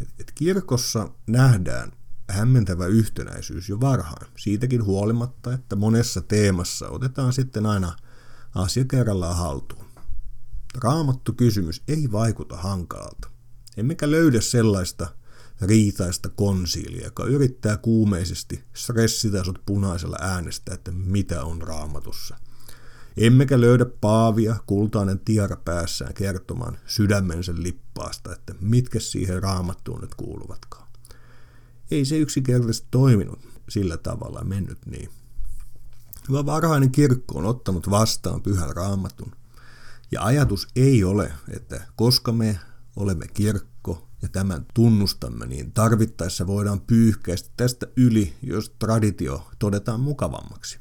että 0.00 0.32
kirkossa 0.34 1.08
nähdään 1.26 1.92
hämmentävä 2.30 2.86
yhtenäisyys 2.86 3.68
jo 3.68 3.80
varhain, 3.80 4.26
siitäkin 4.36 4.84
huolimatta, 4.84 5.52
että 5.52 5.76
monessa 5.76 6.20
teemassa 6.20 6.88
otetaan 6.88 7.32
sitten 7.32 7.66
aina 7.66 7.96
asia 8.54 8.84
kerrallaan 8.84 9.36
haltuun. 9.36 9.93
Raamattu 10.82 11.32
kysymys 11.32 11.82
ei 11.88 12.12
vaikuta 12.12 12.56
hankalalta. 12.56 13.30
Emmekä 13.76 14.10
löydä 14.10 14.40
sellaista 14.40 15.06
riitaista 15.60 16.28
konsiilia, 16.28 17.04
joka 17.04 17.24
yrittää 17.24 17.76
kuumeisesti 17.76 18.64
stressitasot 18.74 19.58
punaisella 19.66 20.16
äänestä, 20.20 20.74
että 20.74 20.92
mitä 20.92 21.44
on 21.44 21.62
raamatussa. 21.62 22.36
Emmekä 23.16 23.60
löydä 23.60 23.86
Paavia 24.00 24.56
kultainen 24.66 25.18
tiara 25.18 25.56
päässään 25.56 26.14
kertomaan 26.14 26.78
sydämensä 26.86 27.52
lippaasta, 27.56 28.32
että 28.32 28.54
mitkä 28.60 29.00
siihen 29.00 29.42
raamattuun 29.42 30.00
nyt 30.00 30.14
kuuluvatkaan. 30.14 30.88
Ei 31.90 32.04
se 32.04 32.16
yksinkertaisesti 32.18 32.88
toiminut 32.90 33.38
sillä 33.68 33.96
tavalla 33.96 34.44
mennyt 34.44 34.78
niin. 34.86 35.08
Hyvä 36.28 36.46
varhainen 36.46 36.90
kirkko 36.90 37.38
on 37.38 37.44
ottanut 37.44 37.90
vastaan 37.90 38.42
pyhän 38.42 38.76
raamatun. 38.76 39.32
Ja 40.14 40.22
ajatus 40.22 40.68
ei 40.76 41.04
ole, 41.04 41.32
että 41.48 41.80
koska 41.96 42.32
me 42.32 42.58
olemme 42.96 43.26
kirkko 43.28 44.08
ja 44.22 44.28
tämän 44.28 44.66
tunnustamme, 44.74 45.46
niin 45.46 45.72
tarvittaessa 45.72 46.46
voidaan 46.46 46.80
pyyhkäistä 46.80 47.50
tästä 47.56 47.86
yli, 47.96 48.34
jos 48.42 48.74
traditio 48.78 49.48
todetaan 49.58 50.00
mukavammaksi. 50.00 50.78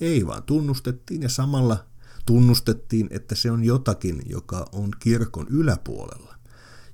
Ei 0.00 0.26
vaan 0.26 0.42
tunnustettiin 0.42 1.22
ja 1.22 1.28
samalla 1.28 1.84
tunnustettiin, 2.26 3.08
että 3.10 3.34
se 3.34 3.50
on 3.50 3.64
jotakin, 3.64 4.22
joka 4.26 4.66
on 4.72 4.90
kirkon 4.98 5.46
yläpuolella 5.50 6.34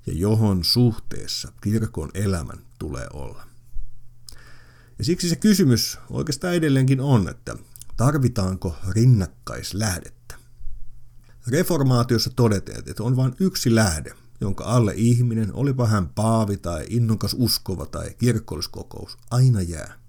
ja 0.07 0.13
johon 0.13 0.63
suhteessa 0.63 1.51
kirkon 1.61 2.09
elämän 2.13 2.59
tulee 2.79 3.07
olla. 3.13 3.43
Ja 4.99 5.05
siksi 5.05 5.29
se 5.29 5.35
kysymys 5.35 5.97
oikeastaan 6.09 6.55
edelleenkin 6.55 7.01
on, 7.01 7.29
että 7.29 7.55
tarvitaanko 7.97 8.75
rinnakkaislähdettä. 8.89 10.20
Reformaatiossa 11.47 12.29
todetaan, 12.35 12.83
että 12.85 13.03
on 13.03 13.15
vain 13.15 13.35
yksi 13.39 13.75
lähde, 13.75 14.13
jonka 14.41 14.63
alle 14.63 14.93
ihminen, 14.95 15.53
olipa 15.53 15.87
hän 15.87 16.09
paavi 16.09 16.57
tai 16.57 16.85
innokas 16.89 17.35
uskova 17.39 17.85
tai 17.85 18.15
kirkolliskokous, 18.17 19.17
aina 19.31 19.61
jää. 19.61 20.01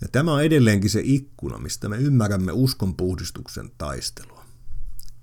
Ja 0.00 0.08
tämä 0.12 0.32
on 0.32 0.44
edelleenkin 0.44 0.90
se 0.90 1.00
ikkuna, 1.04 1.58
mistä 1.58 1.88
me 1.88 1.96
ymmärrämme 1.96 2.52
uskonpuhdistuksen 2.52 3.70
taistelua. 3.78 4.44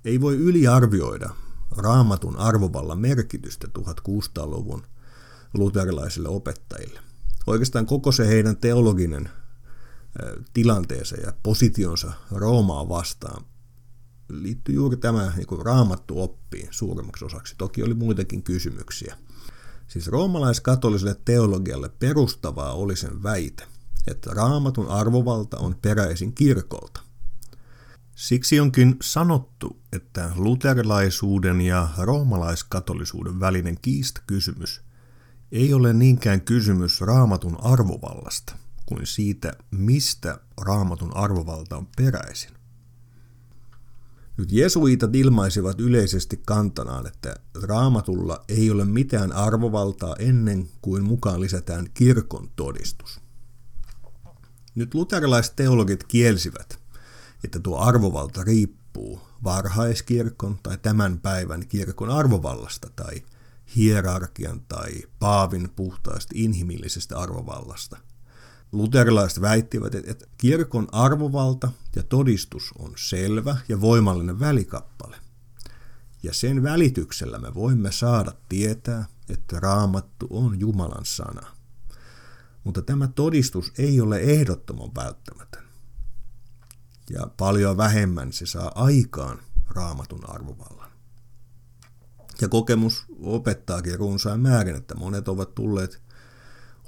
Ei 0.04 0.20
voi 0.20 0.36
yliarvioida 0.36 1.30
raamatun 1.76 2.36
arvovallan 2.36 2.98
merkitystä 2.98 3.68
1600-luvun 3.78 4.86
luterilaisille 5.54 6.28
opettajille. 6.28 7.00
Oikeastaan 7.46 7.86
koko 7.86 8.12
se 8.12 8.28
heidän 8.28 8.56
teologinen 8.56 9.30
tilanteensa 10.54 11.16
ja 11.16 11.32
positionsa 11.42 12.12
Roomaa 12.30 12.88
vastaan 12.88 13.44
liittyy 14.28 14.74
juuri 14.74 14.96
tämä 14.96 15.32
niin 15.36 15.64
raamattu 15.64 16.22
oppiin 16.22 16.68
suurimmaksi 16.70 17.24
osaksi. 17.24 17.54
Toki 17.58 17.82
oli 17.82 17.94
muitakin 17.94 18.42
kysymyksiä. 18.42 19.16
Siis 19.88 20.08
roomalaiskatoliselle 20.08 21.16
teologialle 21.24 21.88
perustavaa 21.88 22.72
oli 22.72 22.96
sen 22.96 23.22
väite, 23.22 23.66
että 24.06 24.30
raamatun 24.30 24.88
arvovalta 24.88 25.58
on 25.58 25.76
peräisin 25.82 26.34
kirkolta. 26.34 27.00
Siksi 28.14 28.60
onkin 28.60 28.96
sanottu, 29.02 29.80
että 29.92 30.30
luterilaisuuden 30.36 31.60
ja 31.60 31.88
roomalaiskatolisuuden 31.98 33.40
välinen 33.40 33.78
kiistakysymys 33.82 34.82
ei 35.52 35.74
ole 35.74 35.92
niinkään 35.92 36.40
kysymys 36.40 37.00
raamatun 37.00 37.56
arvovallasta 37.64 38.56
kuin 38.86 39.06
siitä, 39.06 39.52
mistä 39.70 40.38
raamatun 40.60 41.16
arvovalta 41.16 41.76
on 41.76 41.86
peräisin. 41.96 42.50
Nyt 44.36 44.52
jesuitat 44.52 45.14
ilmaisivat 45.14 45.80
yleisesti 45.80 46.40
kantanaan, 46.46 47.06
että 47.06 47.36
raamatulla 47.62 48.44
ei 48.48 48.70
ole 48.70 48.84
mitään 48.84 49.32
arvovaltaa 49.32 50.16
ennen 50.18 50.68
kuin 50.82 51.04
mukaan 51.04 51.40
lisätään 51.40 51.86
kirkon 51.94 52.50
todistus. 52.56 53.20
Nyt 54.74 54.94
luterilaiset 54.94 55.56
teologit 55.56 56.04
kielsivät, 56.04 56.78
että 57.44 57.60
tuo 57.60 57.78
arvovalta 57.78 58.44
riippuu 58.44 59.20
varhaiskirkon 59.44 60.58
tai 60.62 60.78
tämän 60.78 61.20
päivän 61.20 61.66
kirkon 61.66 62.10
arvovallasta 62.10 62.88
tai 62.96 63.22
hierarkian 63.76 64.60
tai 64.68 64.92
paavin 65.18 65.70
puhtaasti 65.76 66.44
inhimillisestä 66.44 67.18
arvovallasta. 67.18 67.96
Luterilaiset 68.74 69.40
väittivät, 69.40 69.94
että 69.94 70.26
kirkon 70.38 70.88
arvovalta 70.92 71.70
ja 71.96 72.02
todistus 72.02 72.72
on 72.78 72.92
selvä 72.96 73.56
ja 73.68 73.80
voimallinen 73.80 74.40
välikappale. 74.40 75.16
Ja 76.22 76.34
sen 76.34 76.62
välityksellä 76.62 77.38
me 77.38 77.54
voimme 77.54 77.92
saada 77.92 78.32
tietää, 78.48 79.06
että 79.28 79.60
raamattu 79.60 80.26
on 80.30 80.60
Jumalan 80.60 81.04
sana. 81.04 81.46
Mutta 82.64 82.82
tämä 82.82 83.08
todistus 83.08 83.72
ei 83.78 84.00
ole 84.00 84.18
ehdottoman 84.18 84.90
välttämätön. 84.94 85.64
Ja 87.10 87.26
paljon 87.36 87.76
vähemmän 87.76 88.32
se 88.32 88.46
saa 88.46 88.72
aikaan 88.74 89.38
raamatun 89.68 90.30
arvovallan. 90.30 90.90
Ja 92.40 92.48
kokemus 92.48 93.04
opettaakin 93.22 93.98
runsain 93.98 94.40
määrin, 94.40 94.76
että 94.76 94.94
monet 94.94 95.28
ovat 95.28 95.54
tulleet 95.54 96.02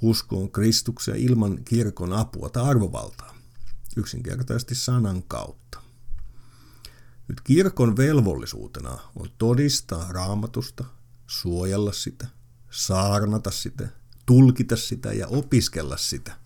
uskoon 0.01 0.51
Kristukseen 0.51 1.17
ilman 1.17 1.63
kirkon 1.63 2.13
apua 2.13 2.49
tai 2.49 2.63
arvovaltaa, 2.63 3.35
yksinkertaisesti 3.97 4.75
sanan 4.75 5.23
kautta. 5.23 5.81
Nyt 7.27 7.41
kirkon 7.41 7.97
velvollisuutena 7.97 8.97
on 9.15 9.29
todistaa 9.37 10.11
raamatusta, 10.11 10.83
suojella 11.27 11.91
sitä, 11.91 12.27
saarnata 12.71 13.51
sitä, 13.51 13.87
tulkita 14.25 14.75
sitä 14.75 15.13
ja 15.13 15.27
opiskella 15.27 15.97
sitä. 15.97 16.37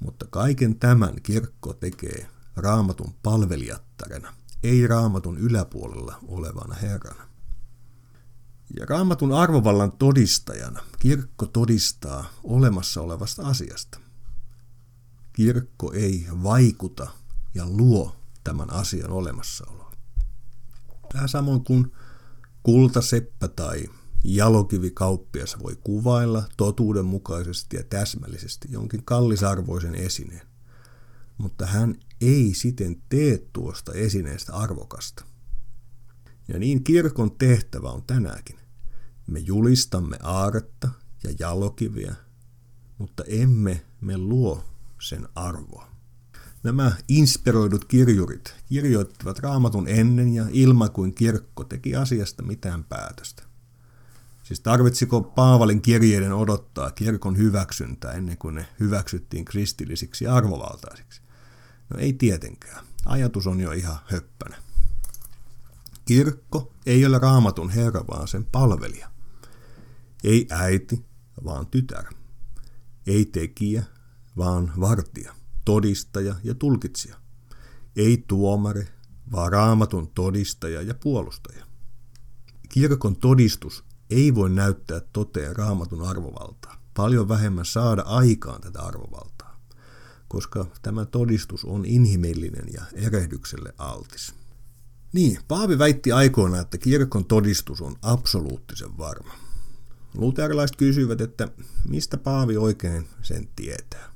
Mutta 0.00 0.26
kaiken 0.30 0.78
tämän 0.78 1.22
kirkko 1.22 1.72
tekee 1.72 2.28
raamatun 2.56 3.14
palvelijattarena, 3.22 4.34
ei 4.62 4.86
raamatun 4.86 5.38
yläpuolella 5.38 6.18
olevana 6.28 6.74
herrana. 6.74 7.25
Ja 8.80 8.86
raamatun 8.86 9.32
arvovallan 9.32 9.92
todistajana 9.92 10.82
kirkko 10.98 11.46
todistaa 11.46 12.24
olemassa 12.44 13.00
olevasta 13.00 13.46
asiasta. 13.46 14.00
Kirkko 15.32 15.92
ei 15.92 16.26
vaikuta 16.42 17.10
ja 17.54 17.66
luo 17.68 18.16
tämän 18.44 18.72
asian 18.72 19.10
olemassaoloa. 19.10 19.92
Tämä 21.12 21.26
samoin 21.28 21.64
kuin 21.64 21.92
kultaseppä 22.62 23.48
tai 23.48 23.84
jalokivikauppias 24.24 25.56
voi 25.62 25.76
kuvailla 25.84 26.44
totuudenmukaisesti 26.56 27.76
ja 27.76 27.82
täsmällisesti 27.84 28.68
jonkin 28.70 29.04
kallisarvoisen 29.04 29.94
esineen, 29.94 30.46
mutta 31.38 31.66
hän 31.66 31.94
ei 32.20 32.54
siten 32.54 33.02
tee 33.08 33.38
tuosta 33.52 33.92
esineestä 33.92 34.54
arvokasta. 34.54 35.24
Ja 36.48 36.58
niin 36.58 36.84
kirkon 36.84 37.30
tehtävä 37.30 37.90
on 37.90 38.02
tänäänkin. 38.06 38.56
Me 39.26 39.38
julistamme 39.38 40.16
aaretta 40.22 40.90
ja 41.24 41.30
jalokiviä, 41.38 42.14
mutta 42.98 43.24
emme 43.26 43.84
me 44.00 44.18
luo 44.18 44.64
sen 45.00 45.28
arvoa. 45.34 45.88
Nämä 46.62 46.92
inspiroidut 47.08 47.84
kirjurit 47.84 48.54
kirjoittivat 48.68 49.38
raamatun 49.38 49.88
ennen 49.88 50.34
ja 50.34 50.46
ilman 50.50 50.90
kuin 50.90 51.14
kirkko 51.14 51.64
teki 51.64 51.96
asiasta 51.96 52.42
mitään 52.42 52.84
päätöstä. 52.84 53.42
Siis 54.42 54.60
tarvitsiko 54.60 55.22
Paavalin 55.22 55.82
kirjeiden 55.82 56.32
odottaa 56.32 56.90
kirkon 56.90 57.36
hyväksyntää 57.36 58.12
ennen 58.12 58.38
kuin 58.38 58.54
ne 58.54 58.66
hyväksyttiin 58.80 59.44
kristillisiksi 59.44 60.26
arvovaltaisiksi? 60.26 61.20
No 61.90 61.98
ei 61.98 62.12
tietenkään. 62.12 62.84
Ajatus 63.06 63.46
on 63.46 63.60
jo 63.60 63.72
ihan 63.72 63.98
höppänä. 64.06 64.56
Kirkko 66.06 66.72
ei 66.86 67.06
ole 67.06 67.18
raamatun 67.18 67.70
herra, 67.70 68.04
vaan 68.08 68.28
sen 68.28 68.44
palvelija. 68.44 69.10
Ei 70.24 70.46
äiti, 70.50 71.04
vaan 71.44 71.66
tytär. 71.66 72.04
Ei 73.06 73.24
tekijä, 73.24 73.84
vaan 74.36 74.72
vartija, 74.80 75.34
todistaja 75.64 76.34
ja 76.44 76.54
tulkitsija. 76.54 77.16
Ei 77.96 78.24
tuomari, 78.28 78.88
vaan 79.32 79.52
raamatun 79.52 80.08
todistaja 80.08 80.82
ja 80.82 80.94
puolustaja. 80.94 81.66
Kirkon 82.68 83.16
todistus 83.16 83.84
ei 84.10 84.34
voi 84.34 84.50
näyttää 84.50 85.00
toteen 85.12 85.56
raamatun 85.56 86.08
arvovaltaa, 86.08 86.82
paljon 86.96 87.28
vähemmän 87.28 87.64
saada 87.64 88.02
aikaan 88.02 88.60
tätä 88.60 88.82
arvovaltaa, 88.82 89.60
koska 90.28 90.66
tämä 90.82 91.04
todistus 91.04 91.64
on 91.64 91.84
inhimillinen 91.84 92.64
ja 92.72 92.82
erehdykselle 92.94 93.74
altis. 93.78 94.34
Niin, 95.12 95.38
Paavi 95.48 95.78
väitti 95.78 96.12
aikoina, 96.12 96.60
että 96.60 96.78
kirkon 96.78 97.24
todistus 97.24 97.80
on 97.80 97.96
absoluuttisen 98.02 98.98
varma. 98.98 99.34
Luterilaiset 100.14 100.76
kysyivät, 100.76 101.20
että 101.20 101.48
mistä 101.88 102.16
Paavi 102.16 102.56
oikein 102.56 103.08
sen 103.22 103.48
tietää. 103.56 104.12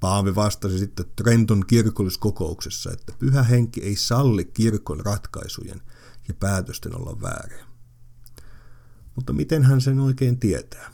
Paavi 0.00 0.34
vastasi 0.34 0.78
sitten 0.78 1.06
Trenton 1.16 1.64
kirkolliskokouksessa, 1.66 2.92
että 2.92 3.12
pyhä 3.18 3.42
henki 3.42 3.82
ei 3.82 3.96
salli 3.96 4.44
kirkon 4.44 5.00
ratkaisujen 5.00 5.82
ja 6.28 6.34
päätösten 6.34 6.96
olla 7.00 7.20
vääriä. 7.22 7.66
Mutta 9.16 9.32
miten 9.32 9.62
hän 9.62 9.80
sen 9.80 9.98
oikein 9.98 10.40
tietää? 10.40 10.92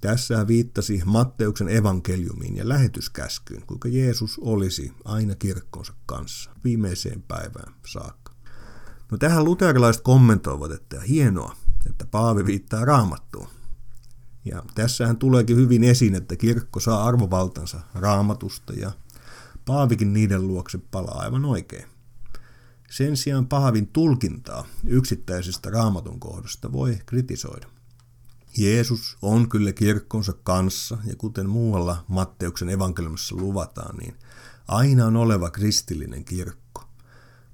Tässä 0.00 0.36
hän 0.36 0.48
viittasi 0.48 1.02
Matteuksen 1.04 1.68
evankeliumiin 1.68 2.56
ja 2.56 2.68
lähetyskäskyyn, 2.68 3.66
kuinka 3.66 3.88
Jeesus 3.88 4.38
olisi 4.38 4.92
aina 5.04 5.34
kirkkonsa 5.34 5.92
kanssa 6.06 6.50
viimeiseen 6.64 7.22
päivään 7.22 7.74
saakka. 7.86 8.27
No 9.10 9.18
tähän 9.18 9.44
luterilaiset 9.44 10.02
kommentoivat, 10.02 10.72
että 10.72 11.00
hienoa, 11.00 11.56
että 11.86 12.06
Paavi 12.06 12.46
viittaa 12.46 12.84
raamattuun. 12.84 13.48
Ja 14.44 14.62
tässähän 14.74 15.16
tuleekin 15.16 15.56
hyvin 15.56 15.84
esiin, 15.84 16.14
että 16.14 16.36
kirkko 16.36 16.80
saa 16.80 17.04
arvovaltansa 17.04 17.80
raamatusta 17.94 18.72
ja 18.72 18.92
Paavikin 19.64 20.12
niiden 20.12 20.48
luokse 20.48 20.78
palaa 20.90 21.18
aivan 21.18 21.44
oikein. 21.44 21.84
Sen 22.90 23.16
sijaan 23.16 23.46
Paavin 23.46 23.86
tulkintaa 23.86 24.66
yksittäisestä 24.84 25.70
raamatun 25.70 26.20
kohdasta 26.20 26.72
voi 26.72 26.98
kritisoida. 27.06 27.66
Jeesus 28.58 29.16
on 29.22 29.48
kyllä 29.48 29.72
kirkkonsa 29.72 30.32
kanssa, 30.32 30.98
ja 31.04 31.16
kuten 31.16 31.48
muualla 31.48 32.04
Matteuksen 32.08 32.68
evankeliumissa 32.68 33.36
luvataan, 33.36 33.96
niin 33.96 34.14
aina 34.68 35.06
on 35.06 35.16
oleva 35.16 35.50
kristillinen 35.50 36.24
kirkko. 36.24 36.67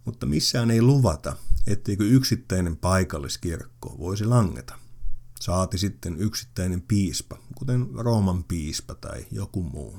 Mutta 0.04 0.26
missään 0.26 0.70
ei 0.70 0.82
luvata, 0.82 1.36
etteikö 1.66 2.04
yksittäinen 2.04 2.76
paikalliskirkko 2.76 3.98
voisi 3.98 4.24
langeta. 4.24 4.78
Saati 5.40 5.78
sitten 5.78 6.16
yksittäinen 6.16 6.82
piispa, 6.82 7.38
kuten 7.54 7.86
Rooman 7.94 8.44
piispa 8.44 8.94
tai 8.94 9.26
joku 9.30 9.62
muu. 9.62 9.98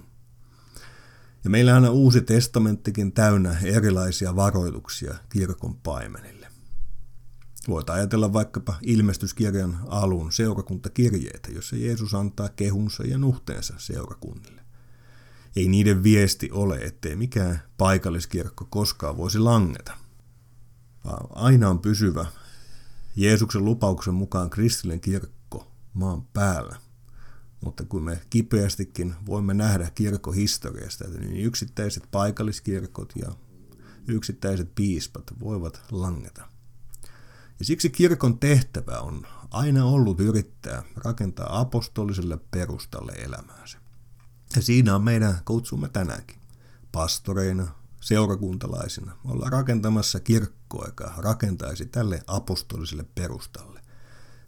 Ja 1.43 1.49
meillä 1.49 1.75
on 1.75 1.89
uusi 1.89 2.21
testamenttikin 2.21 3.11
täynnä 3.11 3.57
erilaisia 3.63 4.35
varoituksia 4.35 5.15
kirkon 5.29 5.75
paimenille. 5.75 6.47
Voit 7.67 7.89
ajatella 7.89 8.33
vaikkapa 8.33 8.75
ilmestyskirjan 8.81 9.79
alun 9.87 10.31
seurakuntakirjeitä, 10.31 11.51
jossa 11.51 11.75
Jeesus 11.75 12.13
antaa 12.13 12.49
kehunsa 12.49 13.03
ja 13.03 13.17
nuhteensa 13.17 13.73
seurakunnille. 13.77 14.64
Ei 15.55 15.67
niiden 15.67 16.03
viesti 16.03 16.49
ole, 16.51 16.77
ettei 16.77 17.15
mikään 17.15 17.61
paikalliskirkko 17.77 18.67
koskaan 18.69 19.17
voisi 19.17 19.39
langeta. 19.39 19.93
Aina 21.29 21.69
on 21.69 21.79
pysyvä 21.79 22.25
Jeesuksen 23.15 23.65
lupauksen 23.65 24.13
mukaan 24.13 24.49
kristillinen 24.49 25.01
kirkko 25.01 25.71
maan 25.93 26.25
päällä 26.25 26.75
mutta 27.65 27.85
kun 27.85 28.03
me 28.03 28.21
kipeästikin 28.29 29.15
voimme 29.25 29.53
nähdä 29.53 29.91
kirkkohistoriasta, 29.95 31.07
niin 31.07 31.45
yksittäiset 31.45 32.03
paikalliskirkot 32.11 33.13
ja 33.15 33.31
yksittäiset 34.07 34.75
piispat 34.75 35.23
voivat 35.39 35.81
langeta. 35.91 36.41
Ja 37.59 37.65
siksi 37.65 37.89
kirkon 37.89 38.39
tehtävä 38.39 38.99
on 38.99 39.27
aina 39.51 39.85
ollut 39.85 40.19
yrittää 40.19 40.83
rakentaa 40.95 41.59
apostoliselle 41.59 42.37
perustalle 42.51 43.11
elämäänsä. 43.11 43.77
Ja 44.55 44.61
siinä 44.61 44.95
on 44.95 45.03
meidän 45.03 45.41
kutsumme 45.45 45.89
tänäänkin. 45.89 46.37
Pastoreina, 46.91 47.67
seurakuntalaisina 48.01 49.11
olla 49.25 49.49
rakentamassa 49.49 50.19
kirkkoa, 50.19 50.85
joka 50.85 51.13
rakentaisi 51.17 51.85
tälle 51.85 52.23
apostoliselle 52.27 53.05
perustalle 53.15 53.85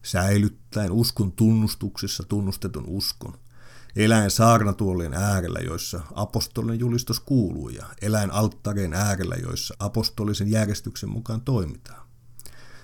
säilyttäen 0.07 0.91
uskon 0.91 1.31
tunnustuksessa 1.31 2.23
tunnustetun 2.23 2.83
uskon, 2.87 3.33
eläin 3.95 4.31
saarnatuolien 4.31 5.13
äärellä, 5.13 5.59
joissa 5.59 6.01
apostolinen 6.13 6.79
julistus 6.79 7.19
kuuluu, 7.19 7.69
ja 7.69 7.85
eläin 8.01 8.31
alttareen 8.31 8.93
äärellä, 8.93 9.35
joissa 9.35 9.75
apostolisen 9.79 10.51
järjestyksen 10.51 11.09
mukaan 11.09 11.41
toimitaan. 11.41 12.07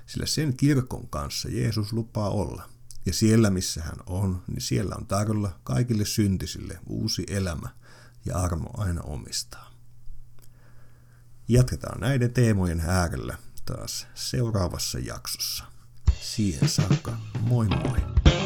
Sillä 0.06 0.26
sen 0.26 0.58
kirkon 0.58 1.08
kanssa 1.08 1.50
Jeesus 1.50 1.94
lupaa 1.94 2.30
olla, 2.30 2.70
ja 3.06 3.14
siellä 3.14 3.50
missä 3.50 3.84
hän 3.84 3.98
on, 4.06 4.44
niin 4.48 4.62
siellä 4.62 4.96
on 4.96 5.08
tarjolla 5.08 5.60
kaikille 5.64 6.06
syntisille 6.06 6.80
uusi 6.88 7.24
elämä 7.28 7.70
ja 8.26 8.38
armo 8.38 8.70
aina 8.78 9.02
omistaa. 9.02 9.74
Jatketaan 11.48 12.00
näiden 12.00 12.34
teemojen 12.34 12.80
äärellä 12.80 13.38
taas 13.66 14.08
seuraavassa 14.16 15.00
jaksossa. 15.00 15.64
Siihen 16.22 16.70
saakka, 16.70 17.18
moi 17.42 17.68
moi! 17.68 18.43